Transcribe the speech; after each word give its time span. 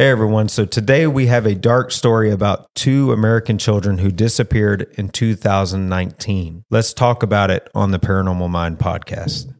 Hey 0.00 0.10
everyone. 0.10 0.48
So 0.48 0.64
today 0.64 1.08
we 1.08 1.26
have 1.26 1.44
a 1.44 1.56
dark 1.56 1.90
story 1.90 2.30
about 2.30 2.72
two 2.76 3.10
American 3.10 3.58
children 3.58 3.98
who 3.98 4.12
disappeared 4.12 4.86
in 4.96 5.08
2019. 5.08 6.62
Let's 6.70 6.92
talk 6.92 7.24
about 7.24 7.50
it 7.50 7.68
on 7.74 7.90
the 7.90 7.98
Paranormal 7.98 8.48
Mind 8.48 8.78
podcast. 8.78 9.52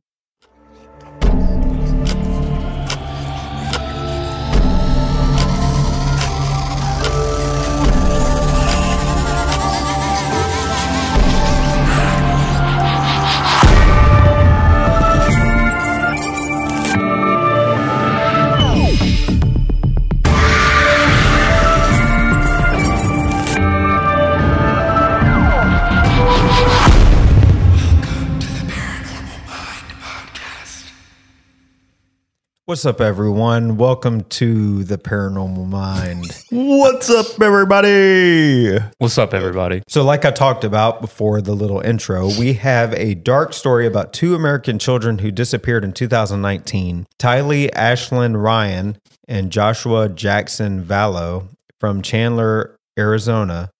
What's 32.69 32.85
up, 32.85 33.01
everyone? 33.01 33.79
Welcome 33.79 34.25
to 34.25 34.85
the 34.85 34.99
Paranormal 34.99 35.67
Mind. 35.67 36.27
What's 36.51 37.09
up, 37.09 37.41
everybody? 37.41 38.77
What's 38.99 39.17
up, 39.17 39.33
everybody? 39.33 39.83
So, 39.89 40.05
like 40.05 40.27
I 40.27 40.31
talked 40.31 40.65
about 40.65 41.01
before 41.01 41.41
the 41.41 41.55
little 41.55 41.81
intro, 41.81 42.27
we 42.27 42.53
have 42.53 42.93
a 42.93 43.15
dark 43.15 43.55
story 43.55 43.87
about 43.87 44.13
two 44.13 44.35
American 44.35 44.79
children 44.79 45.17
who 45.17 45.31
disappeared 45.31 45.83
in 45.83 45.95
2019. 45.95 47.07
Tylee 47.19 47.71
Ashlyn 47.71 48.39
Ryan 48.39 48.99
and 49.27 49.51
Joshua 49.51 50.11
Jackson 50.11 50.85
Vallow 50.85 51.49
from 51.81 52.03
Chandler, 52.03 52.77
Arizona, 52.99 53.71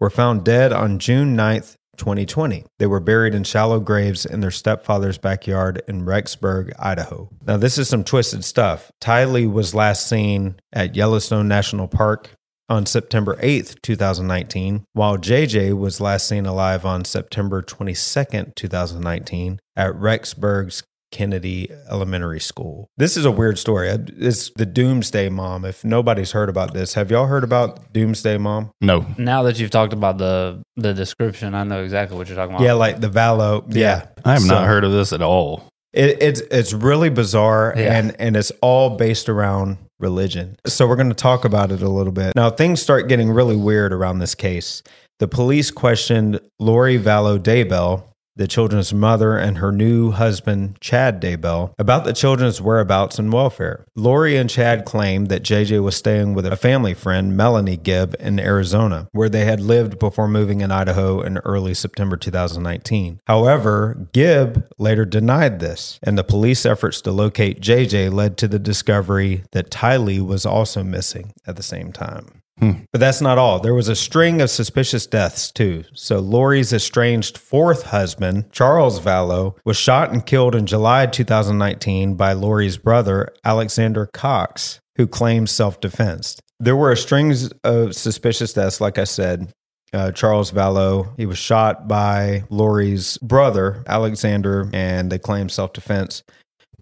were 0.00 0.08
found 0.08 0.42
dead 0.42 0.72
on 0.72 0.98
June 0.98 1.36
9th, 1.36 1.76
2020. 1.98 2.64
They 2.78 2.86
were 2.86 3.00
buried 3.00 3.34
in 3.34 3.44
shallow 3.44 3.80
graves 3.80 4.24
in 4.24 4.40
their 4.40 4.50
stepfather's 4.50 5.18
backyard 5.18 5.82
in 5.86 6.04
Rexburg, 6.04 6.72
Idaho. 6.78 7.28
Now, 7.46 7.56
this 7.56 7.78
is 7.78 7.88
some 7.88 8.04
twisted 8.04 8.44
stuff. 8.44 8.90
Tylee 9.00 9.50
was 9.50 9.74
last 9.74 10.08
seen 10.08 10.56
at 10.72 10.96
Yellowstone 10.96 11.48
National 11.48 11.88
Park 11.88 12.30
on 12.68 12.86
September 12.86 13.36
8th, 13.36 13.80
2019, 13.82 14.84
while 14.92 15.16
JJ 15.16 15.76
was 15.76 16.00
last 16.00 16.28
seen 16.28 16.46
alive 16.46 16.84
on 16.84 17.04
September 17.04 17.62
22nd, 17.62 18.54
2019, 18.54 19.58
at 19.74 19.92
Rexburg's 19.94 20.82
Kennedy 21.10 21.70
Elementary 21.90 22.40
School. 22.40 22.88
This 22.96 23.16
is 23.16 23.24
a 23.24 23.30
weird 23.30 23.58
story. 23.58 23.88
It's 23.88 24.50
the 24.56 24.66
Doomsday 24.66 25.28
Mom. 25.28 25.64
If 25.64 25.84
nobody's 25.84 26.32
heard 26.32 26.48
about 26.48 26.74
this, 26.74 26.94
have 26.94 27.10
y'all 27.10 27.26
heard 27.26 27.44
about 27.44 27.92
Doomsday 27.92 28.38
Mom? 28.38 28.70
No. 28.80 29.06
Now 29.16 29.42
that 29.44 29.58
you've 29.58 29.70
talked 29.70 29.92
about 29.92 30.18
the 30.18 30.62
the 30.76 30.92
description, 30.94 31.54
I 31.54 31.64
know 31.64 31.82
exactly 31.82 32.16
what 32.16 32.28
you're 32.28 32.36
talking 32.36 32.54
about. 32.56 32.64
Yeah, 32.64 32.74
like 32.74 33.00
the 33.00 33.08
Vallow. 33.10 33.64
Yeah. 33.74 34.06
I 34.24 34.32
have 34.34 34.42
So- 34.42 34.48
not 34.54 34.66
heard 34.66 34.84
of 34.84 34.92
this 34.92 35.12
at 35.12 35.22
all. 35.22 35.64
It, 35.94 36.22
it's 36.22 36.40
it's 36.50 36.72
really 36.74 37.08
bizarre 37.08 37.72
Yeah. 37.76 37.98
and 37.98 38.14
and 38.20 38.36
it's 38.36 38.52
all 38.60 38.90
based 38.96 39.28
around 39.30 39.78
religion. 39.98 40.56
So 40.66 40.86
we're 40.86 40.96
going 40.96 41.08
to 41.08 41.14
talk 41.14 41.44
about 41.46 41.72
it 41.72 41.80
a 41.82 41.88
little 41.88 42.12
bit. 42.12 42.34
Now 42.36 42.50
things 42.50 42.80
start 42.82 43.08
getting 43.08 43.30
really 43.30 43.56
weird 43.56 43.92
around 43.92 44.18
this 44.18 44.34
case. 44.34 44.82
The 45.18 45.26
police 45.26 45.70
questioned 45.70 46.40
Lori 46.60 46.98
Vallow 46.98 47.38
Daybell, 47.38 48.04
the 48.38 48.48
children's 48.48 48.94
mother, 48.94 49.36
and 49.36 49.58
her 49.58 49.70
new 49.70 50.12
husband 50.12 50.80
Chad 50.80 51.20
Daybell 51.20 51.74
about 51.78 52.04
the 52.04 52.12
children's 52.12 52.60
whereabouts 52.60 53.18
and 53.18 53.32
welfare. 53.32 53.84
Lori 53.94 54.36
and 54.36 54.48
Chad 54.48 54.84
claimed 54.84 55.28
that 55.28 55.42
JJ 55.42 55.82
was 55.82 55.96
staying 55.96 56.34
with 56.34 56.46
a 56.46 56.56
family 56.56 56.94
friend, 56.94 57.36
Melanie 57.36 57.76
Gibb, 57.76 58.14
in 58.18 58.40
Arizona, 58.40 59.08
where 59.12 59.28
they 59.28 59.44
had 59.44 59.60
lived 59.60 59.98
before 59.98 60.28
moving 60.28 60.60
in 60.60 60.70
Idaho 60.70 61.20
in 61.20 61.38
early 61.38 61.74
September 61.74 62.16
2019. 62.16 63.20
However, 63.26 64.08
Gibb 64.12 64.66
later 64.78 65.04
denied 65.04 65.60
this, 65.60 65.98
and 66.02 66.16
the 66.16 66.24
police 66.24 66.64
efforts 66.64 67.00
to 67.02 67.12
locate 67.12 67.60
JJ 67.60 68.12
led 68.12 68.36
to 68.38 68.48
the 68.48 68.58
discovery 68.58 69.42
that 69.52 69.70
Tylee 69.70 70.24
was 70.24 70.46
also 70.46 70.82
missing 70.82 71.32
at 71.46 71.56
the 71.56 71.62
same 71.62 71.92
time. 71.92 72.37
But 72.60 73.00
that's 73.00 73.20
not 73.20 73.38
all. 73.38 73.60
There 73.60 73.74
was 73.74 73.88
a 73.88 73.96
string 73.96 74.40
of 74.40 74.50
suspicious 74.50 75.06
deaths, 75.06 75.52
too. 75.52 75.84
So, 75.94 76.18
Lori's 76.18 76.72
estranged 76.72 77.38
fourth 77.38 77.84
husband, 77.84 78.50
Charles 78.52 79.00
Vallow, 79.00 79.56
was 79.64 79.76
shot 79.76 80.12
and 80.12 80.24
killed 80.24 80.54
in 80.54 80.66
July 80.66 81.06
2019 81.06 82.14
by 82.14 82.32
Lori's 82.32 82.76
brother, 82.76 83.28
Alexander 83.44 84.08
Cox, 84.12 84.80
who 84.96 85.06
claimed 85.06 85.48
self 85.48 85.80
defense. 85.80 86.38
There 86.60 86.76
were 86.76 86.90
a 86.90 86.96
string 86.96 87.32
of 87.62 87.94
suspicious 87.94 88.52
deaths, 88.52 88.80
like 88.80 88.98
I 88.98 89.04
said. 89.04 89.52
Uh, 89.92 90.12
Charles 90.12 90.52
Vallow, 90.52 91.14
he 91.16 91.24
was 91.24 91.38
shot 91.38 91.88
by 91.88 92.44
Lori's 92.50 93.16
brother, 93.18 93.82
Alexander, 93.86 94.68
and 94.74 95.10
they 95.10 95.18
claimed 95.18 95.50
self 95.50 95.72
defense. 95.72 96.22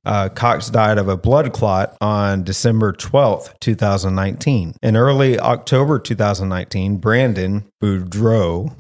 Uh, 0.07 0.29
Cox 0.29 0.71
died 0.71 0.99
of 0.99 1.09
a 1.09 1.17
blood 1.17 1.53
clot 1.53 1.97
on 2.01 2.45
December 2.45 2.93
12th, 2.93 3.59
2019. 3.59 4.77
In 4.81 4.97
early 4.97 5.39
October 5.41 5.99
2019, 5.99 6.99
Brandon 6.99 7.69
Boudreau, 7.83 8.73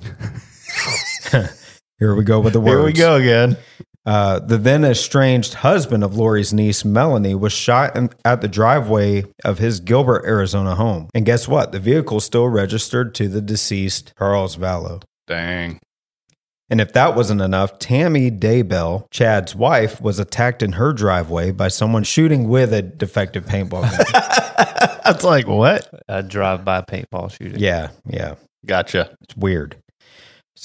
here 1.98 2.15
we 2.15 2.22
go 2.22 2.38
with 2.38 2.53
the 2.53 2.60
words. 2.60 2.70
Here 2.70 2.84
we 2.84 2.92
go 2.92 3.16
again. 3.16 3.56
Uh, 4.06 4.38
the 4.38 4.56
then 4.56 4.84
estranged 4.84 5.54
husband 5.54 6.04
of 6.04 6.16
Lori's 6.16 6.53
niece, 6.53 6.84
Melanie, 6.84 7.34
was 7.34 7.53
shot 7.53 7.97
in, 7.97 8.10
at 8.25 8.41
the 8.41 8.47
driveway 8.47 9.25
of 9.44 9.59
his 9.59 9.81
Gilbert, 9.81 10.25
Arizona 10.25 10.76
home. 10.76 11.09
And 11.12 11.26
guess 11.26 11.48
what? 11.48 11.72
The 11.72 11.81
vehicle 11.81 12.20
still 12.20 12.47
registered 12.47 13.16
to 13.16 13.26
the 13.26 13.42
deceased, 13.42 14.12
Charles 14.16 14.56
Vallow. 14.56 15.03
Dang. 15.26 15.81
And 16.69 16.81
if 16.81 16.93
that 16.94 17.15
wasn't 17.15 17.41
enough, 17.41 17.78
Tammy 17.78 18.31
Daybell, 18.31 19.09
Chad's 19.10 19.54
wife, 19.54 20.00
was 20.00 20.19
attacked 20.19 20.62
in 20.62 20.72
her 20.72 20.93
driveway 20.93 21.53
by 21.53 21.69
someone 21.69 22.03
shooting 22.03 22.49
with 22.49 22.72
a 22.72 22.82
defective 22.82 23.47
paintball 23.47 23.82
gun. 23.82 24.04
That's 25.04 25.22
like, 25.22 25.47
what? 25.47 25.88
A 26.09 26.25
drive-by 26.25 26.82
paintball 26.82 27.31
shooting. 27.31 27.60
yeah, 27.60 27.91
yeah. 28.04 28.34
Gotcha. 28.65 29.16
It's 29.22 29.37
weird. 29.37 29.77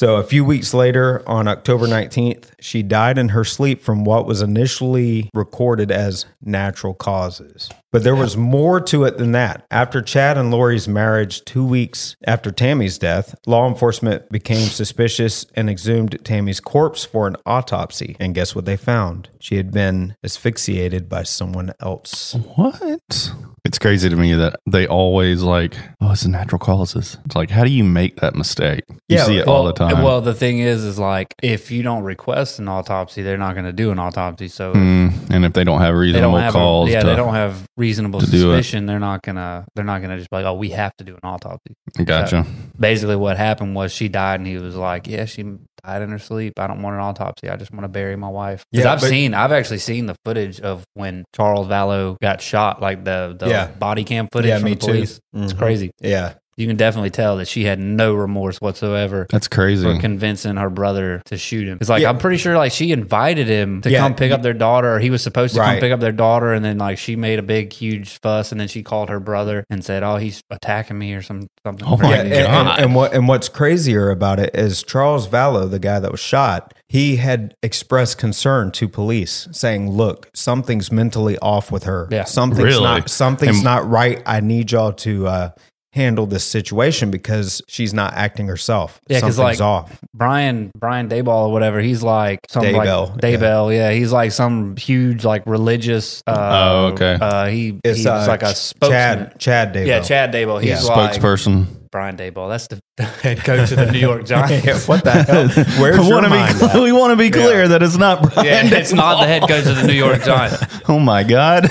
So 0.02 0.16
a 0.16 0.24
few 0.24 0.44
weeks 0.44 0.74
later, 0.74 1.22
on 1.28 1.48
October 1.48 1.86
19th, 1.86 2.54
she 2.60 2.82
died 2.82 3.20
in 3.20 3.30
her 3.30 3.44
sleep 3.44 3.84
from 3.84 4.04
what 4.04 4.26
was 4.26 4.42
initially 4.42 5.30
recorded 5.32 5.92
as 5.92 6.26
natural 6.42 6.96
causes. 6.96 7.70
But 7.92 8.02
there 8.02 8.16
was 8.16 8.36
more 8.36 8.82
to 8.82 9.04
it 9.04 9.20
than 9.20 9.34
that. 9.34 9.64
After 9.70 10.02
Chad 10.02 10.40
and 10.40 10.50
Lori's 10.50 10.88
marriage, 10.88 11.46
two 11.46 11.64
weeks 11.64 12.16
after 12.26 12.50
Tammy's 12.52 12.98
death, 12.98 13.36
law 13.46 13.68
enforcement 13.68 14.28
became 14.32 14.70
suspicious 14.70 15.46
and 15.54 15.70
exhumed 15.70 16.18
Tammy's 16.24 16.60
corpse 16.60 17.06
for 17.06 17.28
an 17.28 17.36
autopsy. 17.46 18.16
And 18.20 18.34
guess 18.34 18.56
what 18.56 18.66
they 18.66 18.78
found? 18.78 19.30
She 19.40 19.58
had 19.58 19.72
been 19.72 20.16
asphyxiated 20.24 21.10
by 21.10 21.22
someone 21.22 21.74
else. 21.80 22.34
What? 22.56 23.34
It's 23.64 23.78
crazy 23.78 24.10
to 24.10 24.16
me 24.16 24.34
that 24.34 24.56
they 24.66 24.88
always 24.88 25.44
like, 25.44 25.76
oh, 26.02 26.12
it's 26.14 26.24
the 26.24 26.30
natural 26.30 26.58
causes. 26.58 27.18
It's 27.26 27.36
like, 27.36 27.52
how 27.52 27.64
do 27.64 27.70
you 27.70 27.84
make 27.84 28.16
that 28.18 28.34
mistake? 28.34 28.84
You 28.90 29.18
Yeah, 29.18 29.26
see 29.26 29.38
it 29.38 29.46
Well, 29.46 29.56
all 29.58 29.64
the 29.66 29.74
time. 29.74 30.02
Well, 30.02 30.20
the 30.20 30.34
thing 30.34 30.58
is, 30.58 30.84
is 30.84 30.98
like 30.98 31.36
if 31.44 31.70
you 31.70 31.84
don't 31.84 32.04
request 32.04 32.58
an 32.58 32.68
autopsy, 32.68 33.22
they're 33.22 33.38
not 33.38 33.54
going 33.54 33.66
to 33.66 33.72
do 33.74 33.92
an 33.92 34.00
autopsy. 34.00 34.48
So 34.48 34.74
Mm, 34.74 35.30
and 35.30 35.46
if 35.46 35.54
they 35.54 35.64
don't 35.64 35.80
have 35.80 35.94
reasonable 35.94 36.38
have, 36.38 36.54
cause, 36.54 36.90
yeah, 36.90 37.02
to, 37.02 37.08
they 37.08 37.16
don't 37.16 37.36
have 37.36 37.68
reasonable 37.78 38.20
do 38.20 38.26
suspicion. 38.26 38.88
They're 38.88 39.00
not 39.00 39.22
gonna, 39.22 39.66
they're 39.76 39.86
not 39.86 40.02
gonna 40.02 40.18
just 40.18 40.32
be 40.32 40.38
like, 40.38 40.46
oh, 40.46 40.56
we 40.56 40.70
have 40.70 40.96
to 40.98 41.04
do 41.04 41.14
an 41.14 41.20
autopsy. 41.24 41.76
gotcha. 42.04 42.46
Basically, 42.80 43.16
what 43.16 43.38
happened 43.38 43.76
was 43.76 43.92
she 43.92 44.10
died, 44.10 44.40
and 44.40 44.48
he 44.48 44.58
was 44.58 44.76
like, 44.76 45.06
yeah, 45.08 45.26
she 45.26 45.46
died 45.84 46.02
in 46.02 46.10
her 46.10 46.20
sleep. 46.20 46.54
I 46.60 46.68
don't 46.68 46.82
want 46.82 46.96
an 46.96 47.02
autopsy. 47.02 47.50
I 47.50 47.56
just 47.56 47.72
want 47.72 47.84
to 47.84 47.88
bury 47.90 48.16
my 48.16 48.28
wife. 48.30 48.66
Because 48.72 48.86
Yeah, 48.86 48.94
I've 48.94 49.02
but- 49.02 49.10
seen, 49.10 49.34
I've 49.34 49.52
actually 49.52 49.80
seen 49.80 50.06
the 50.06 50.16
footage 50.26 50.60
of 50.60 50.84
when 50.94 51.26
Charles 51.36 51.68
Vallow 51.68 52.18
got 52.22 52.42
shot, 52.42 52.82
like 52.82 53.04
the 53.04 53.36
the 53.38 53.48
Yeah. 53.50 53.68
body 53.68 54.04
cam 54.04 54.28
footage 54.32 54.50
Yeah, 54.50 54.58
from 54.58 54.66
me 54.66 54.74
the 54.76 54.80
too. 54.80 54.88
police. 54.88 55.20
It's 55.34 55.54
mm-hmm. 55.54 55.60
crazy. 55.60 55.92
Yeah. 56.02 56.34
You 56.62 56.68
can 56.68 56.78
definitely 56.78 57.10
tell 57.10 57.38
that 57.38 57.48
she 57.48 57.64
had 57.66 57.80
no 57.80 58.14
remorse 58.14 58.62
whatsoever 58.62 59.28
That's 59.32 59.48
crazy. 59.48 59.84
for 59.84 60.00
convincing 60.00 60.56
her 60.58 60.70
brother 60.70 61.22
to 61.26 61.38
shoot 61.38 61.68
him. 61.68 61.80
It's 61.82 61.90
like 61.90 62.02
Yeah. 62.04 62.10
I'm 62.10 62.18
pretty 62.20 62.38
sure 62.38 62.56
like 62.56 62.72
she 62.72 62.92
invited 62.92 63.48
him 63.48 63.82
to 63.82 63.90
Yeah. 63.90 64.00
come 64.00 64.16
pick 64.16 64.32
up 64.32 64.42
their 64.42 64.54
daughter. 64.54 65.00
He 65.00 65.10
was 65.10 65.22
supposed 65.24 65.56
to 65.56 65.60
Right. 65.62 65.74
come 65.74 65.80
pick 65.80 65.92
up 65.92 66.00
their 66.00 66.12
daughter, 66.12 66.54
and 66.54 66.64
then 66.64 66.78
like 66.78 66.98
she 66.98 67.16
made 67.16 67.40
a 67.40 67.44
big 67.44 67.74
huge 67.74 68.20
fuss, 68.22 68.52
and 68.52 68.62
then 68.62 68.68
she 68.68 68.84
called 68.84 69.10
her 69.10 69.20
brother 69.20 69.66
and 69.70 69.84
said, 69.84 70.04
"Oh, 70.04 70.18
he's 70.18 70.42
attacking 70.52 70.98
me 70.98 71.14
or 71.14 71.22
some 71.22 71.48
something." 71.66 71.88
Oh 71.88 71.98
my 71.98 72.10
Yeah, 72.10 72.22
crazy. 72.22 72.36
and, 72.36 72.46
and, 72.48 72.68
God. 72.68 72.80
and 72.80 72.96
what 72.96 73.14
and 73.14 73.28
what's 73.28 73.50
crazier 73.50 74.10
about 74.12 74.40
it 74.40 74.52
is 74.56 74.84
Charles 74.84 75.28
Vallow, 75.28 75.70
the 75.70 75.80
guy 75.80 76.00
that 76.00 76.12
was 76.12 76.20
shot, 76.20 76.74
he 76.88 77.16
had 77.18 77.54
expressed 77.64 78.18
concern 78.18 78.72
to 78.72 78.88
police, 78.88 79.48
saying, 79.52 79.90
"Look, 79.90 80.30
something's 80.34 80.92
mentally 80.92 81.38
off 81.40 81.72
with 81.72 81.84
her. 81.86 82.08
Yeah. 82.12 82.26
something's 82.26 82.64
Really? 82.64 82.84
not 82.84 83.10
something's 83.10 83.58
And- 83.58 83.64
not 83.64 83.90
right. 83.90 84.22
I 84.26 84.40
need 84.42 84.72
y'all 84.72 84.92
to 84.94 85.28
uh, 85.28 85.50
handle 85.94 86.26
this 86.26 86.44
situation 86.46 87.12
because 87.12 87.62
she's 87.68 87.94
not 87.94 88.14
acting 88.14 88.48
herself. 88.48 89.00
Yeah, 89.10 89.20
'cause, 89.20 89.36
Something's 89.36 89.60
like, 89.60 89.68
off. 89.68 90.00
Brian 90.14 90.72
Brian 90.78 91.10
Dayball 91.10 91.48
or 91.48 91.52
whatever. 91.52 91.82
He's 91.82 92.02
like 92.02 92.40
some 92.50 92.64
Daybell, 92.64 93.10
like 93.12 93.18
Daybell. 93.22 93.76
Yeah. 93.76 93.92
he's 93.92 94.12
like 94.14 94.32
some 94.32 94.78
huge 94.78 95.26
like 95.26 95.44
religious. 95.46 96.24
Uh, 96.26 96.32
Oh, 96.72 96.86
okay. 96.94 97.18
Uh, 97.20 97.46
he 97.48 97.80
It's 97.84 97.98
he's 97.98 98.06
uh, 98.08 98.26
like 98.28 98.44
a 98.44 98.54
Ch- 98.54 98.56
spokesman. 98.56 98.92
Chad 98.92 99.40
Chad 99.40 99.74
Daybell. 99.74 99.88
Yeah, 99.88 100.00
Chad 100.02 100.34
Daybell. 100.34 100.62
He's 100.62 100.70
Yeah. 100.88 100.94
like 100.96 101.12
Spokesperson. 101.20 101.66
Brian 101.92 102.16
Dayball. 102.16 102.48
That's 102.48 102.68
the 102.68 103.04
head 103.04 103.40
coach 103.44 103.70
of 103.72 103.78
the 103.78 103.92
New 103.92 104.00
York 104.00 104.26
Giants. 104.26 104.66
Yeah, 104.66 104.78
what 104.86 105.04
the 105.04 105.12
hell? 105.12 105.48
Where's 105.82 106.00
we 106.00 106.06
your 106.06 106.16
wanna 106.16 106.30
mind 106.30 106.58
be, 106.58 106.66
at? 106.68 106.76
we 106.82 106.92
want 106.94 107.12
to 107.12 107.18
be 107.18 107.30
clear 107.30 107.68
that 107.68 107.84
it's 107.84 107.98
not 107.98 108.22
Brian. 108.34 108.46
Yeah, 108.70 108.78
it's 108.80 108.94
not 108.94 109.20
the 109.20 109.28
head 109.28 109.42
coach 109.42 109.66
of 109.66 109.76
the 109.76 109.84
New 109.86 109.92
York 109.92 110.24
Giants. 110.24 110.64
Oh 110.88 111.00
my 111.00 111.24
God. 111.24 111.68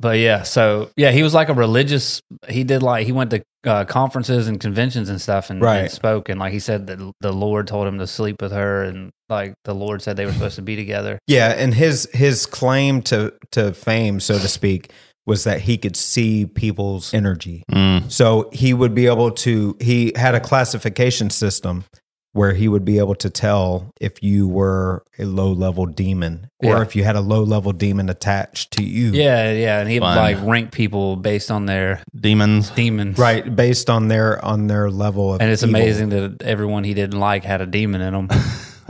But 0.00 0.18
yeah, 0.18 0.42
so 0.44 0.90
yeah, 0.96 1.10
he 1.10 1.22
was 1.24 1.34
like 1.34 1.48
a 1.48 1.54
religious. 1.54 2.20
He 2.48 2.62
did 2.64 2.82
like 2.82 3.04
he 3.06 3.12
went 3.12 3.30
to 3.30 3.42
uh, 3.64 3.84
conferences 3.84 4.46
and 4.46 4.60
conventions 4.60 5.08
and 5.08 5.20
stuff, 5.20 5.50
and, 5.50 5.60
Right. 5.60 5.78
and 5.78 5.90
spoke. 5.90 6.28
And 6.28 6.38
like 6.38 6.52
he 6.52 6.60
said 6.60 6.86
that 6.86 6.98
the 7.20 7.32
Lord 7.32 7.66
told 7.66 7.86
him 7.88 7.98
to 7.98 8.06
sleep 8.06 8.40
with 8.40 8.52
her, 8.52 8.84
and 8.84 9.10
like 9.28 9.54
the 9.64 9.74
Lord 9.74 10.00
said 10.00 10.16
they 10.16 10.24
were 10.26 10.32
supposed 10.32 10.56
to 10.56 10.62
be 10.62 10.76
together. 10.76 11.18
Yeah, 11.26 11.48
and 11.48 11.74
his 11.74 12.08
his 12.12 12.46
claim 12.46 13.02
to 13.02 13.32
to 13.52 13.72
fame, 13.72 14.20
so 14.20 14.38
to 14.38 14.46
speak, 14.46 14.92
was 15.26 15.42
that 15.44 15.62
he 15.62 15.76
could 15.76 15.96
see 15.96 16.46
people's 16.46 17.12
energy. 17.12 17.64
Mm. 17.70 18.10
So 18.10 18.50
he 18.52 18.72
would 18.74 18.94
be 18.94 19.06
able 19.06 19.32
to. 19.32 19.76
He 19.80 20.12
had 20.14 20.36
a 20.36 20.40
classification 20.40 21.30
system 21.30 21.84
where 22.32 22.52
he 22.52 22.68
would 22.68 22.84
be 22.84 22.98
able 22.98 23.14
to 23.16 23.30
tell 23.30 23.90
if 24.00 24.22
you 24.22 24.46
were 24.46 25.02
a 25.18 25.24
low 25.24 25.50
level 25.50 25.86
demon 25.86 26.48
or 26.62 26.70
Yeah. 26.76 26.82
if 26.82 26.94
you 26.94 27.02
had 27.02 27.16
a 27.16 27.20
low 27.20 27.42
level 27.42 27.72
demon 27.72 28.08
attached 28.08 28.70
to 28.72 28.84
you. 28.84 29.10
Yeah, 29.12 29.52
yeah, 29.52 29.80
and 29.80 29.88
he 29.90 29.98
would 29.98 30.06
like 30.06 30.36
rank 30.44 30.70
people 30.70 31.16
based 31.16 31.50
on 31.50 31.66
their 31.66 32.00
Demons. 32.14 32.70
demons, 32.70 33.18
right, 33.18 33.54
based 33.56 33.88
on 33.90 34.08
their 34.08 34.44
on 34.44 34.66
their 34.66 34.90
level 34.90 35.34
of. 35.34 35.40
And 35.40 35.50
it's 35.50 35.62
evil. 35.62 35.74
amazing 35.76 36.08
that 36.10 36.42
everyone 36.42 36.84
he 36.84 36.94
didn't 36.94 37.18
like 37.18 37.44
had 37.44 37.60
a 37.60 37.66
demon 37.66 38.00
in 38.02 38.12
them. 38.12 38.28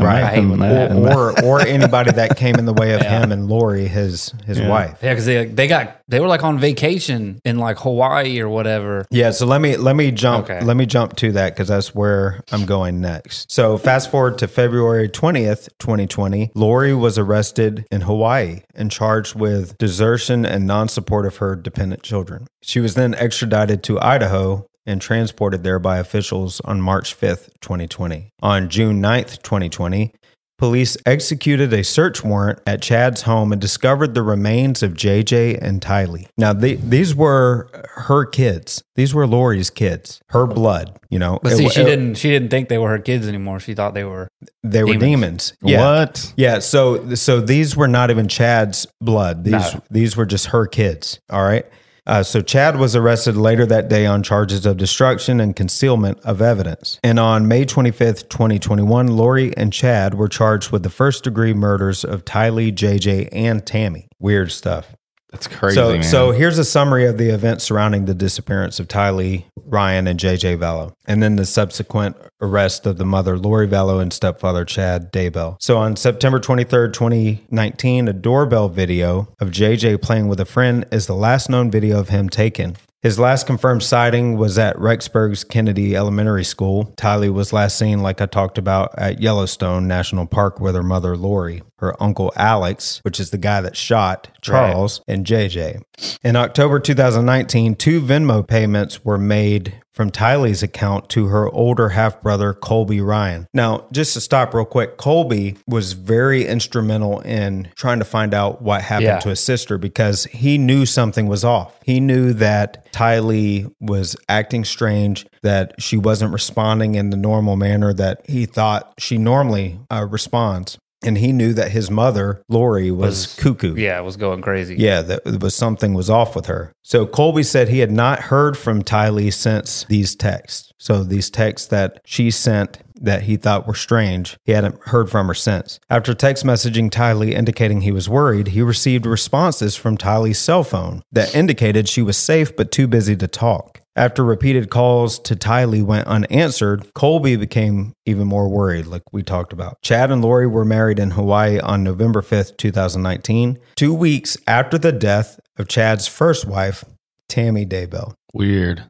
right? 0.01 0.23
I 0.23 0.27
hate 0.35 0.47
when 0.47 0.61
that 0.61 0.91
happens. 0.91 1.07
or, 1.07 1.45
or 1.45 1.45
or 1.45 1.61
anybody 1.61 2.13
that 2.13 2.37
came 2.37 2.55
in 2.57 2.65
the 2.67 2.73
way 2.73 2.95
of 2.95 3.03
Yeah. 3.09 3.23
him 3.23 3.33
and 3.33 3.49
Lori, 3.49 3.87
his 3.87 4.33
his 4.47 4.59
Yeah. 4.59 4.69
wife. 4.69 4.99
Yeah, 5.03 5.13
because 5.13 5.27
they 5.27 5.47
they 5.47 5.67
got 5.67 5.97
they 6.09 6.21
were 6.21 6.27
like 6.29 6.43
on 6.45 6.59
vacation 6.59 7.41
in 7.45 7.59
like 7.59 7.79
Hawaii 7.79 8.41
or 8.41 8.49
whatever. 8.49 9.07
Yeah, 9.11 9.31
so 9.31 9.47
let 9.47 9.61
me 9.61 9.77
let 9.77 9.97
me 9.97 10.11
jump 10.11 10.45
Okay. 10.51 10.61
let 10.65 10.77
me 10.77 10.87
jump 10.87 11.17
to 11.17 11.33
that 11.33 11.55
because 11.55 11.69
that's 11.69 11.95
where 11.95 12.41
I'm 12.53 12.65
going 12.67 13.01
next. 13.01 13.51
So 13.51 13.79
fast 13.79 14.11
forward 14.11 14.39
to 14.39 14.49
February 14.49 15.09
20th, 15.09 15.69
2020, 15.79 16.51
Lori 16.55 16.95
was 16.95 17.19
arrested 17.19 17.87
in 17.91 18.03
Hawaii 18.03 18.61
and 18.75 18.91
charged 18.91 19.35
with 19.35 19.77
desertion 19.79 20.45
and 20.47 20.67
non-support 20.67 21.27
of 21.27 21.37
her 21.39 21.57
dependent 21.57 22.03
children. 22.03 22.47
She 22.63 22.81
was 22.81 22.95
then 22.95 23.15
extradited 23.15 23.83
to 23.85 24.01
Idaho 24.01 24.67
and 24.89 25.01
transported 25.01 25.63
there 25.63 25.79
by 25.79 25.99
officials 25.99 26.61
on 26.65 26.81
March 26.81 27.15
5th, 27.19 27.51
2020. 27.61 28.31
On 28.43 28.69
June 28.69 29.01
9th, 29.03 29.43
2020, 29.43 30.13
Police 30.57 30.97
executed 31.07 31.73
a 31.73 31.85
search 31.85 32.25
warrant 32.25 32.59
at 32.67 32.83
Chad's 32.83 33.23
home 33.23 33.53
and 33.53 33.61
discovered 33.61 34.15
the 34.15 34.25
remains 34.25 34.83
of 34.83 34.93
JJ 34.93 35.57
and 35.63 35.81
Tylee. 35.81 36.27
Now, 36.37 36.53
the, 36.53 36.75
these 36.75 37.15
were 37.15 37.69
her 37.95 38.25
kids. 38.27 38.83
These 38.97 39.15
were 39.15 39.25
Lori's 39.25 39.71
kids. 39.71 40.21
Her 40.31 40.49
blood, 40.49 40.99
you 41.11 41.21
know. 41.21 41.39
But 41.45 41.53
see, 41.53 41.63
wa- 41.63 41.71
she 41.71 41.83
it- 41.83 41.85
didn't 41.85 42.15
she 42.17 42.31
didn't 42.31 42.49
think 42.49 42.69
they 42.71 42.79
were 42.79 42.89
her 42.89 42.99
kids 42.99 43.29
anymore. 43.29 43.61
She 43.61 43.75
thought 43.75 43.95
they 43.95 44.03
were 44.03 44.27
They 44.65 44.83
were 44.83 44.95
demons. 44.95 45.53
demons. 45.53 45.53
Yeah. 45.63 45.81
What? 45.81 46.33
Yeah, 46.37 46.59
so 46.59 47.15
so 47.15 47.41
these 47.41 47.77
were 47.77 47.87
not 47.87 48.11
even 48.11 48.27
Chad's 48.27 48.85
blood. 49.01 49.45
These 49.45 49.53
No. 49.75 49.81
these 49.93 50.17
were 50.17 50.27
just 50.27 50.47
her 50.47 50.67
kids. 50.67 51.21
All 51.31 51.45
right. 51.45 51.67
Uh, 52.09 52.23
so 52.23 52.41
Chad 52.41 52.79
was 52.79 52.97
arrested 52.97 53.37
later 53.37 53.67
that 53.67 53.89
day 53.89 54.07
on 54.07 54.23
charges 54.23 54.65
of 54.65 54.79
destruction 54.79 55.41
and 55.41 55.55
concealment 55.55 56.19
of 56.25 56.41
evidence. 56.41 56.99
And 57.05 57.21
on 57.21 57.47
May 57.47 57.67
25th, 57.67 58.31
2021, 58.31 59.09
Lori 59.09 59.55
and 59.57 59.73
Chad 59.73 60.15
were 60.15 60.29
charged 60.29 60.71
with 60.71 60.83
the 60.83 60.91
first 60.91 61.25
degree 61.25 61.53
murders 61.53 62.05
of 62.05 62.25
Tylee, 62.25 62.73
JJ, 62.73 63.29
and 63.31 63.65
Tammy. 63.67 64.09
Weird 64.19 64.51
stuff. 64.51 64.98
That's 65.31 65.47
crazy, 65.47 65.75
so, 65.75 65.93
man. 65.93 66.03
so 66.03 66.31
here's 66.31 66.59
a 66.59 66.65
summary 66.65 67.05
of 67.05 67.19
the 67.19 67.29
events 67.29 67.65
surrounding 67.65 68.07
the 68.07 68.15
disappearance 68.15 68.81
of 68.81 68.89
Tylee, 68.89 69.45
Ryan, 69.57 70.07
and 70.07 70.19
JJ 70.19 70.57
Vallow, 70.57 70.95
and 71.07 71.23
then 71.23 71.37
the 71.37 71.45
subsequent 71.45 72.17
arrest 72.41 72.87
of 72.87 72.97
the 72.97 73.05
mother, 73.05 73.37
Lori 73.37 73.69
Vallow, 73.69 74.01
and 74.01 74.11
stepfather, 74.11 74.65
Chad 74.65 75.13
Daybell. 75.13 75.61
So 75.61 75.77
on 75.77 75.97
September 75.97 76.41
23rd, 76.41 76.95
2019, 76.95 78.09
a 78.09 78.13
doorbell 78.15 78.71
video 78.71 79.29
of 79.39 79.51
JJ 79.51 80.01
playing 80.01 80.29
with 80.29 80.41
a 80.41 80.47
friend 80.47 80.87
is 80.91 81.07
the 81.07 81.15
last 81.15 81.51
known 81.51 81.71
video 81.71 81.99
of 82.01 82.09
him 82.09 82.31
taken. 82.31 82.77
His 83.01 83.17
last 83.17 83.47
confirmed 83.47 83.85
sighting 83.85 84.37
was 84.37 84.59
at 84.59 84.77
Rexburg's 84.77 85.45
Kennedy 85.45 85.95
Elementary 85.95 86.43
School. 86.43 86.93
Tylee 86.97 87.33
was 87.33 87.53
last 87.53 87.79
seen, 87.79 88.03
like 88.03 88.21
I 88.21 88.27
talked 88.27 88.59
about, 88.59 88.93
at 88.99 89.21
Yellowstone 89.21 89.87
National 89.87 90.27
Park 90.27 90.59
with 90.59 90.75
her 90.75 90.83
mother, 90.83 91.17
Lori, 91.17 91.63
her 91.79 91.95
uncle, 92.03 92.33
Alex, 92.35 92.99
which 93.05 93.21
is 93.21 93.31
the 93.31 93.39
guy 93.39 93.61
that 93.61 93.77
shot 93.77 94.37
Charles, 94.43 95.01
and 95.07 95.25
JJ. 95.25 95.81
In 96.25 96.35
October 96.35 96.81
2019, 96.81 97.77
two 97.77 98.01
Venmo 98.01 98.45
payments 98.47 99.05
were 99.05 99.17
made 99.19 99.81
from 99.99 100.13
Tylee's 100.13 100.63
account 100.63 101.09
to 101.09 101.27
her 101.27 101.49
older 101.49 101.89
half 101.89 102.23
brother, 102.23 102.55
Colby 102.55 103.01
Ryan. 103.01 103.49
Now, 103.53 103.89
just 103.91 104.13
to 104.15 104.21
stop 104.21 104.55
real 104.55 104.65
quick, 104.65 104.97
Colby 104.97 105.57
was 105.67 105.95
very 105.95 106.47
instrumental 106.47 107.19
in 107.23 107.67
trying 107.75 107.99
to 107.99 108.05
find 108.05 108.33
out 108.33 108.63
what 108.63 108.81
happened 108.83 109.07
Yeah. 109.09 109.19
to 109.19 109.31
his 109.31 109.41
sister 109.41 109.77
because 109.77 110.23
he 110.27 110.57
knew 110.57 110.87
something 110.87 111.27
was 111.27 111.45
off. 111.45 111.77
He 111.85 111.99
knew 111.99 112.33
that 112.35 112.93
Tylee 112.93 113.69
was 113.81 114.15
acting 114.29 114.65
strange, 114.65 115.27
that 115.43 115.75
she 115.83 115.97
wasn't 115.97 116.33
responding 116.33 116.95
in 116.95 117.11
the 117.11 117.17
normal 117.17 117.57
manner 117.57 117.93
that 117.95 118.21
he 118.29 118.47
thought 118.47 118.95
she 118.99 119.19
normally 119.19 119.81
uh, 119.91 120.07
responds. 120.09 120.79
And 121.03 121.17
he 121.19 121.33
knew 121.33 121.53
that 121.53 121.71
his 121.71 121.91
mother, 121.91 122.43
Lori, 122.49 122.91
was, 122.91 123.27
Was- 123.29 123.35
cuckoo. 123.37 123.77
yeah, 123.77 123.99
it 123.99 124.03
was 124.05 124.17
going 124.17 124.43
crazy. 124.43 124.75
Yeah, 124.77 125.01
that 125.03 125.23
it 125.25 125.41
was 125.41 125.55
something 125.55 125.95
was 125.95 126.11
off 126.11 126.35
with 126.35 126.47
her. 126.47 126.73
So 126.83 127.07
Colby 127.07 127.45
said 127.45 127.69
he 127.69 127.79
had 127.79 127.93
not 127.93 128.19
heard 128.19 128.59
from 128.59 128.83
Tylee 128.83 129.33
since 129.33 129.85
these 129.85 130.17
texts. 130.17 130.73
So 130.79 131.05
these 131.05 131.31
texts 131.31 131.69
that 131.69 132.01
she 132.05 132.31
sent 132.31 132.79
that 133.01 133.23
he 133.23 133.37
thought 133.37 133.67
were 133.69 133.75
strange, 133.75 134.37
he 134.45 134.51
hadn't 134.51 134.81
heard 134.89 135.09
from 135.09 135.29
her 135.29 135.35
since. 135.35 135.79
After 135.89 136.15
text 136.15 136.45
messaging 136.45 136.91
Tylee 136.91 137.33
indicating 137.33 137.83
he 137.83 137.93
was 137.93 138.09
worried, 138.09 138.49
he 138.49 138.63
received 138.63 139.07
responses 139.07 139.77
from 139.77 139.97
Tylee's 139.97 140.39
cell 140.41 140.65
phone 140.65 141.03
that 141.13 141.33
indicated 141.33 141.89
she 141.89 142.03
was 142.03 142.17
safe 142.17 142.57
but 142.57 142.73
too 142.73 142.89
busy 142.89 143.15
to 143.15 143.29
talk. 143.29 143.83
After 143.99 144.25
repeated 144.25 144.71
calls 144.71 145.19
to 145.19 145.35
Tylee 145.35 145.83
went 145.83 146.07
unanswered, 146.07 146.95
Colby 146.95 147.35
became 147.35 147.95
even 148.07 148.29
more 148.29 148.49
worried, 148.49 148.87
like 148.87 149.03
we 149.11 149.25
talked 149.25 149.53
about. 149.53 149.83
Chad 149.83 150.13
and 150.13 150.23
Lori 150.23 150.47
were 150.47 150.65
married 150.65 151.01
in 151.01 151.11
Hawaii 151.11 151.59
on 151.59 151.83
November 151.83 152.23
5th, 152.23 152.57
2019, 152.59 153.59
two 153.75 153.93
weeks 153.93 154.37
after 154.47 154.79
the 154.79 154.93
death 154.93 155.41
of 155.59 155.67
Chad's 155.67 156.07
first 156.07 156.45
wife, 156.45 156.85
Tammy 157.29 157.67
Daybell. 157.67 158.15
Weird. 158.33 158.85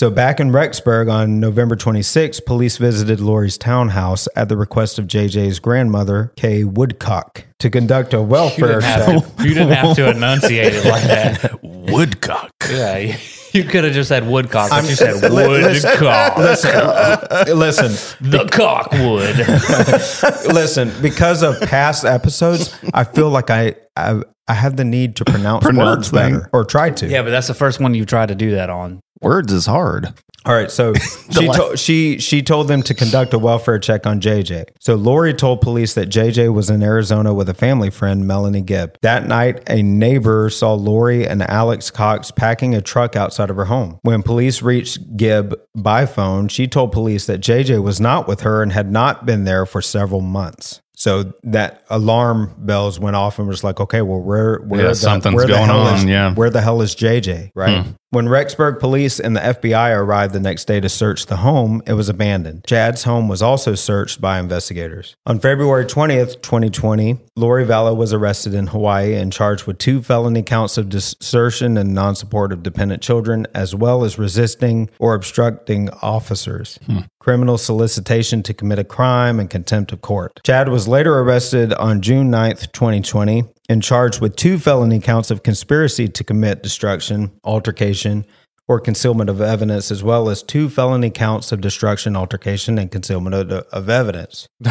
So 0.00 0.08
back 0.10 0.40
in 0.40 0.50
Rexburg 0.50 1.12
on 1.12 1.40
November 1.40 1.76
26, 1.76 2.40
police 2.40 2.78
visited 2.78 3.20
Lori's 3.20 3.58
townhouse 3.58 4.28
at 4.34 4.48
the 4.48 4.56
request 4.56 4.98
of 4.98 5.06
JJ's 5.06 5.58
grandmother, 5.58 6.32
Kay 6.36 6.64
Woodcock, 6.64 7.44
to 7.58 7.68
conduct 7.68 8.14
a 8.14 8.22
welfare 8.22 8.80
didn't, 8.80 8.82
check. 9.24 9.36
to, 9.36 9.42
you 9.46 9.52
didn't 9.52 9.74
have 9.74 9.94
to 9.96 10.08
enunciate 10.08 10.72
it 10.72 10.86
like 10.86 11.02
that. 11.02 11.60
Woodcock. 11.62 12.50
Yeah, 12.70 12.96
you, 12.96 13.14
you 13.52 13.64
could 13.64 13.84
have 13.84 13.92
just 13.92 14.08
said 14.08 14.26
woodcock, 14.26 14.70
but 14.70 14.76
I'm- 14.76 14.86
you 14.86 14.94
said 14.94 15.16
li- 15.30 15.46
listen- 15.48 15.90
woodcock. 15.90 16.38
Listen, 16.38 17.58
listen, 17.58 18.26
the 18.30 18.48
cockwood. 18.50 19.36
listen. 20.54 20.92
Because 21.02 21.42
of 21.42 21.60
past 21.68 22.06
episodes, 22.06 22.74
I 22.94 23.04
feel 23.04 23.28
like 23.28 23.50
I 23.50 23.74
I, 23.96 24.22
I 24.48 24.54
have 24.54 24.76
the 24.78 24.84
need 24.84 25.16
to 25.16 25.26
pronounce, 25.26 25.62
Pronounce 25.62 26.10
words 26.10 26.12
better 26.12 26.48
or 26.54 26.64
try 26.64 26.88
to. 26.88 27.06
yeah, 27.06 27.20
but 27.20 27.28
that's 27.28 27.48
the 27.48 27.54
first 27.54 27.80
one 27.80 27.92
you 27.92 28.06
try 28.06 28.24
to 28.24 28.34
do 28.34 28.52
that 28.52 28.70
on. 28.70 29.00
Words 29.20 29.52
is 29.52 29.66
hard. 29.66 30.12
All 30.46 30.54
right, 30.54 30.70
so 30.70 30.94
she 31.30 31.46
told 31.48 31.78
she 31.78 32.18
she 32.18 32.40
told 32.40 32.66
them 32.68 32.82
to 32.84 32.94
conduct 32.94 33.34
a 33.34 33.38
welfare 33.38 33.78
check 33.78 34.06
on 34.06 34.22
JJ. 34.22 34.70
So 34.80 34.94
Lori 34.94 35.34
told 35.34 35.60
police 35.60 35.92
that 35.94 36.08
JJ 36.08 36.54
was 36.54 36.70
in 36.70 36.82
Arizona 36.82 37.34
with 37.34 37.50
a 37.50 37.54
family 37.54 37.90
friend, 37.90 38.26
Melanie 38.26 38.62
Gibb. 38.62 38.96
That 39.02 39.28
night, 39.28 39.62
a 39.68 39.82
neighbor 39.82 40.48
saw 40.48 40.72
Lori 40.72 41.28
and 41.28 41.42
Alex 41.42 41.90
Cox 41.90 42.30
packing 42.30 42.74
a 42.74 42.80
truck 42.80 43.16
outside 43.16 43.50
of 43.50 43.56
her 43.56 43.66
home. 43.66 43.98
When 44.00 44.22
police 44.22 44.62
reached 44.62 45.14
Gibb 45.18 45.54
by 45.76 46.06
phone, 46.06 46.48
she 46.48 46.66
told 46.66 46.92
police 46.92 47.26
that 47.26 47.42
JJ 47.42 47.82
was 47.82 48.00
not 48.00 48.26
with 48.26 48.40
her 48.40 48.62
and 48.62 48.72
had 48.72 48.90
not 48.90 49.26
been 49.26 49.44
there 49.44 49.66
for 49.66 49.82
several 49.82 50.22
months. 50.22 50.80
So 50.94 51.32
that 51.44 51.82
alarm 51.88 52.54
bells 52.58 53.00
went 53.00 53.16
off 53.16 53.38
and 53.38 53.48
was 53.48 53.64
like, 53.64 53.80
okay, 53.80 54.02
well, 54.02 54.20
where, 54.20 54.58
where, 54.58 54.82
Yeah, 54.82 54.88
the, 54.88 54.94
something's 54.96 55.34
where 55.34 55.46
the 55.46 55.52
going 55.54 55.66
hell 55.66 55.86
is- 55.94 56.02
on, 56.02 56.08
yeah. 56.08 56.34
where 56.34 56.50
the 56.50 56.60
hell 56.60 56.82
is 56.82 56.94
JJ? 56.94 57.52
Right. 57.54 57.84
Hmm. 57.84 57.90
When 58.12 58.26
Rexburg 58.26 58.80
police 58.80 59.20
and 59.20 59.36
the 59.36 59.40
FBI 59.40 59.96
arrived 59.96 60.34
the 60.34 60.40
next 60.40 60.64
day 60.64 60.80
to 60.80 60.88
search 60.88 61.26
the 61.26 61.36
home, 61.36 61.80
it 61.86 61.92
was 61.92 62.08
abandoned. 62.08 62.64
Chad's 62.66 63.04
home 63.04 63.28
was 63.28 63.40
also 63.40 63.76
searched 63.76 64.20
by 64.20 64.40
investigators. 64.40 65.14
On 65.26 65.38
February 65.38 65.84
20th, 65.84 66.42
2020, 66.42 67.20
Lori 67.36 67.64
Vallow 67.64 67.96
was 67.96 68.12
arrested 68.12 68.52
in 68.52 68.66
Hawaii 68.66 69.14
and 69.14 69.32
charged 69.32 69.68
with 69.68 69.78
two 69.78 70.02
felony 70.02 70.42
counts 70.42 70.76
of 70.76 70.88
desertion 70.88 71.78
and 71.78 71.94
non 71.94 72.16
support 72.16 72.52
of 72.52 72.64
dependent 72.64 73.00
children, 73.00 73.46
as 73.54 73.76
well 73.76 74.02
as 74.02 74.18
resisting 74.18 74.90
or 74.98 75.14
obstructing 75.14 75.88
officers, 76.02 76.80
hmm. 76.86 77.02
criminal 77.20 77.58
solicitation 77.58 78.42
to 78.42 78.52
commit 78.52 78.80
a 78.80 78.84
crime, 78.84 79.38
and 79.38 79.50
contempt 79.50 79.92
of 79.92 80.00
court. 80.00 80.40
Chad 80.44 80.68
was 80.68 80.88
later 80.88 81.20
arrested 81.20 81.72
on 81.74 82.00
June 82.00 82.28
9th, 82.28 82.72
2020, 82.72 83.44
and 83.70 83.82
charged 83.84 84.20
with 84.20 84.34
two 84.34 84.58
felony 84.58 84.98
counts 84.98 85.30
of 85.30 85.44
conspiracy 85.44 86.08
to 86.08 86.24
commit 86.24 86.60
destruction, 86.62 87.30
altercation, 87.44 88.26
or 88.66 88.80
concealment 88.80 89.30
of 89.30 89.40
evidence, 89.40 89.90
as 89.92 90.02
well 90.02 90.28
as 90.28 90.42
two 90.42 90.68
felony 90.68 91.08
counts 91.08 91.52
of 91.52 91.60
destruction, 91.60 92.16
altercation, 92.16 92.78
and 92.78 92.90
concealment 92.90 93.34
of, 93.34 93.50
of 93.50 93.88
evidence. 93.88 94.48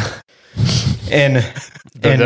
and 1.10 1.38
and 2.02 2.20